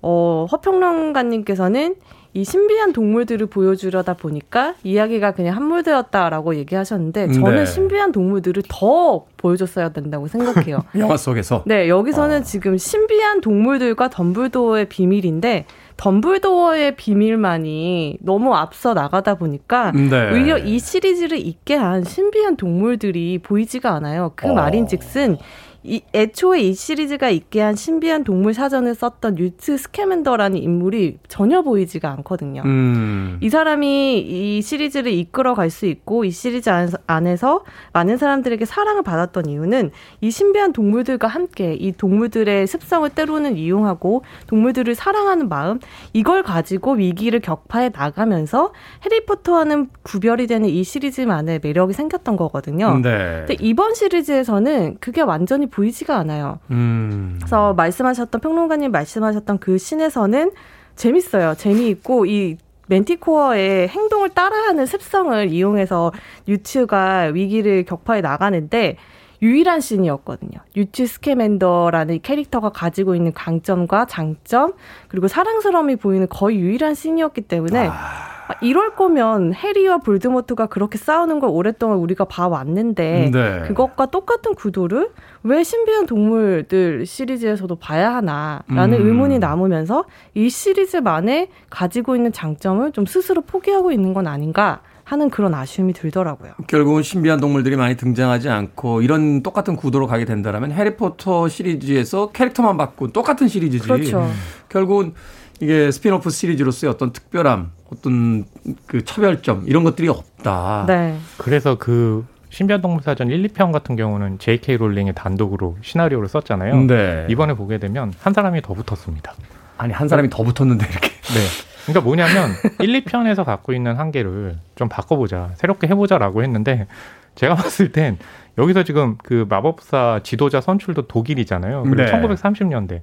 [0.00, 1.96] 어, 허평론가님께서는
[2.34, 7.66] 이 신비한 동물들을 보여주려다 보니까 이야기가 그냥 함몰되었다라고 얘기하셨는데 저는 네.
[7.66, 10.82] 신비한 동물들을 더 보여줬어야 된다고 생각해요.
[10.96, 11.62] 영화 속에서?
[11.66, 12.42] 네, 여기서는 어.
[12.42, 15.66] 지금 신비한 동물들과 덤블도어의 비밀인데
[15.98, 20.32] 덤블도어의 비밀만이 너무 앞서 나가다 보니까 네.
[20.32, 24.32] 오히려 이 시리즈를 있게 한 신비한 동물들이 보이지가 않아요.
[24.36, 24.54] 그 어.
[24.54, 25.36] 말인즉슨
[25.84, 32.08] 이 애초에 이 시리즈가 있게 한 신비한 동물 사전을 썼던 뉴트 스캐맨더라는 인물이 전혀 보이지가
[32.10, 32.62] 않거든요.
[32.64, 33.38] 음.
[33.40, 36.70] 이 사람이 이 시리즈를 이끌어 갈 수 있고 이 시리즈
[37.06, 44.22] 안에서 많은 사람들에게 사랑을 받았던 이유는 이 신비한 동물들과 함께 이 동물들의 습성을 때로는 이용하고
[44.46, 45.80] 동물들을 사랑하는 마음
[46.12, 48.72] 이걸 가지고 위기를 격파해 나가면서
[49.04, 52.98] 해리포터와는 구별이 되는 이 시리즈만의 매력이 생겼던 거거든요.
[52.98, 53.44] 네.
[53.46, 56.60] 근데 이번 시리즈에서는 그게 완전히 보이지가 않아요.
[56.70, 57.36] 음.
[57.40, 60.52] 그래서 말씀하셨던 평론가님 말씀하셨던 그 신에서는
[60.94, 61.54] 재밌어요.
[61.56, 66.12] 재미있고 이 멘티코어의 행동을 따라하는 습성을 이용해서
[66.46, 68.96] 유튜가 위기를 격파해 나가는데
[69.40, 70.60] 유일한 씬이었거든요.
[70.76, 74.74] 유치 스캐맨더라는 캐릭터가 가지고 있는 강점과 장점
[75.08, 78.31] 그리고 사랑스러움이 보이는 거의 유일한 씬이었기 때문에 아...
[78.52, 83.62] 아, 이럴 거면 해리와 볼드모트가 그렇게 싸우는 걸 오랫동안 우리가 봐왔는데 네.
[83.66, 85.10] 그것과 똑같은 구도를
[85.42, 89.06] 왜 신비한 동물들 시리즈에서도 봐야 하나라는 음.
[89.06, 95.52] 의문이 남으면서 이 시리즈만이 가지고 있는 장점을 좀 스스로 포기하고 있는 건 아닌가 하는 그런
[95.54, 96.52] 아쉬움이 들더라고요.
[96.68, 103.12] 결국은 신비한 동물들이 많이 등장하지 않고 이런 똑같은 구도로 가게 된다면 해리포터 시리즈에서 캐릭터만 바꾼
[103.12, 103.86] 똑같은 시리즈지.
[103.86, 104.28] 그렇죠.
[104.68, 105.14] 결국은
[105.60, 108.44] 이게 스핀오프 시리즈로서의 어떤 특별함, 어떤
[108.86, 110.84] 그 차별점 이런 것들이 없다.
[110.86, 111.16] 네.
[111.38, 114.76] 그래서 그 신비한 동물 사전 1, 2편 같은 경우는 J.K.
[114.76, 116.82] 롤링의 단독으로 시나리오를 썼잖아요.
[116.86, 117.26] 네.
[117.30, 119.32] 이번에 보게 되면 한 사람이 더 붙었습니다.
[119.78, 121.08] 아니 한 사람이 더 붙었는데 이렇게.
[121.34, 121.40] 네.
[121.86, 126.86] 그러니까 뭐냐면 1, 2편에서 갖고 있는 한계를 좀 바꿔보자, 새롭게 해보자라고 했는데
[127.34, 128.18] 제가 봤을 땐
[128.58, 131.82] 여기서 지금 그 마법사 지도자 선출도 독일이잖아요.
[131.84, 132.12] 그리고 네.
[132.12, 133.00] 1930년대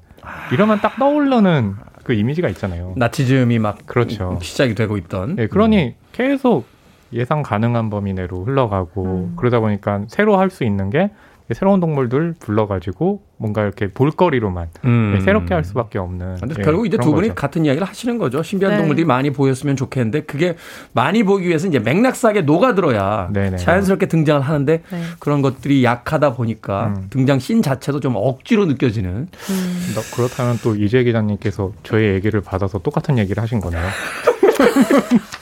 [0.54, 1.76] 이러면 딱 떠오르는
[2.10, 2.93] 그 이미지가 있잖아요.
[2.97, 4.39] 나치즘이 막 그렇죠.
[4.41, 5.36] 시작이 되고 있던.
[5.36, 5.93] 네, 그러니 음.
[6.12, 6.66] 계속
[7.14, 9.34] 예상 가능한 범위 내로 흘러가고 음.
[9.36, 11.12] 그러다 보니까 새로 할 수 있는 게
[11.56, 15.14] 새로운 동물들 불러가지고 뭔가 이렇게 볼거리로만 음.
[15.16, 16.36] 네, 새롭게 할 수밖에 없는.
[16.39, 17.36] 근데 예, 결국 이제 두 분이 거죠.
[17.36, 18.43] 같은 이야기를 하시는 거죠.
[18.43, 18.78] 신비한 네.
[18.80, 20.56] 동물들이 많이 보였으면 좋겠는데 그게
[20.93, 23.58] 많이 보기 위해서 이제 맥락사하게 녹아들어야 네네.
[23.58, 25.02] 자연스럽게 등장을 하는데 네.
[25.20, 27.08] 그런 것들이 약하다 보니까 음.
[27.10, 29.10] 등장 씬 자체도 좀 억지로 느껴지는.
[29.12, 29.95] 음.
[30.16, 33.82] 그렇다면 또 이재 기자님께서 저의 얘기를 받아서 똑같은 얘기를 하신 거네요.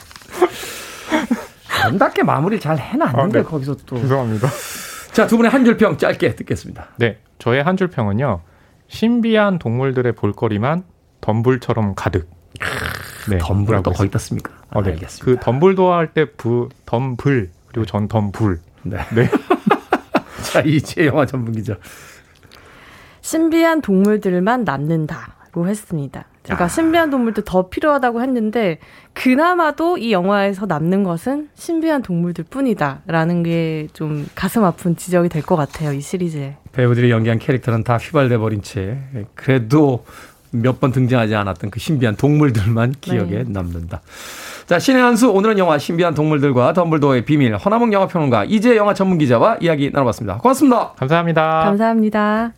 [1.82, 3.48] 아름답게 마무리를 잘 해놨는데 아, 네.
[3.48, 3.98] 거기서 또.
[3.98, 4.48] 죄송합니다.
[5.18, 6.90] 자, 두 분의 한 줄 평 짧게 듣겠습니다.
[6.96, 7.18] 네.
[7.40, 8.40] 저의 한 줄 평은요.
[8.86, 10.84] 신비한 동물들의 볼거리만
[11.20, 12.30] 덤불처럼 가득.
[13.28, 14.52] 네, 덤불 또 거기다 씁니까?
[14.70, 14.92] 어, 네.
[14.92, 15.24] 알겠습니다.
[15.24, 18.60] 그 덤불도어 할때 부, 덤불 그리고 전 덤불.
[18.84, 18.98] 네.
[19.12, 19.28] 네.
[20.52, 21.74] 자, 이제 영화 전문 기자.
[23.20, 26.26] 신비한 동물들만 남는다고 했습니다.
[26.48, 26.68] 제가 아.
[26.68, 28.78] 신비한 동물도 더 필요하다고 했는데
[29.12, 35.56] 그나마도 이 영화에서 남는 것은 신비한 동물들 뿐이다라는 게 좀 가슴 아픈 지적이 될 것
[35.56, 38.98] 같아요 이 시리즈에 배우들이 연기한 캐릭터는 다 휘발돼 버린 채
[39.34, 40.04] 그래도
[40.50, 43.44] 몇 번 등장하지 않았던 그 신비한 동물들만 기억에 네.
[43.46, 44.00] 남는다.
[44.66, 49.18] 자, 신의 한 수 오늘은 영화 신비한 동물들과 덤블도어의 비밀 허나몽 영화평론가 이제 영화 전문
[49.18, 50.38] 기자와 이야기 나눠봤습니다.
[50.38, 50.92] 고맙습니다.
[50.96, 51.64] 감사합니다.
[51.64, 52.52] 감사합니다.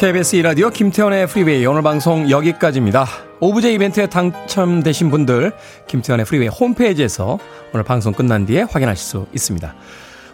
[0.00, 3.06] KBS 이라디오 김태훈의 프리웨이 오늘 방송 여기까지입니다.
[3.38, 5.52] 오브제 이벤트에 당첨되신 분들
[5.88, 7.38] 김태훈의 프리웨이 홈페이지에서
[7.74, 9.74] 오늘 방송 끝난 뒤에 확인하실 수 있습니다.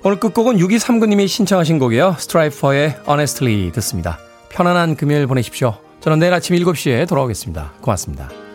[0.04, 2.14] 오늘 끝곡은 6239님이 신청하신 곡이에요.
[2.16, 4.20] 스트라이퍼의 Honestly 듣습니다.
[4.50, 5.74] 편안한 금요일 보내십시오.
[5.98, 7.72] 저는 내일 아침 7시에 돌아오겠습니다.
[7.80, 8.45] 고맙습니다.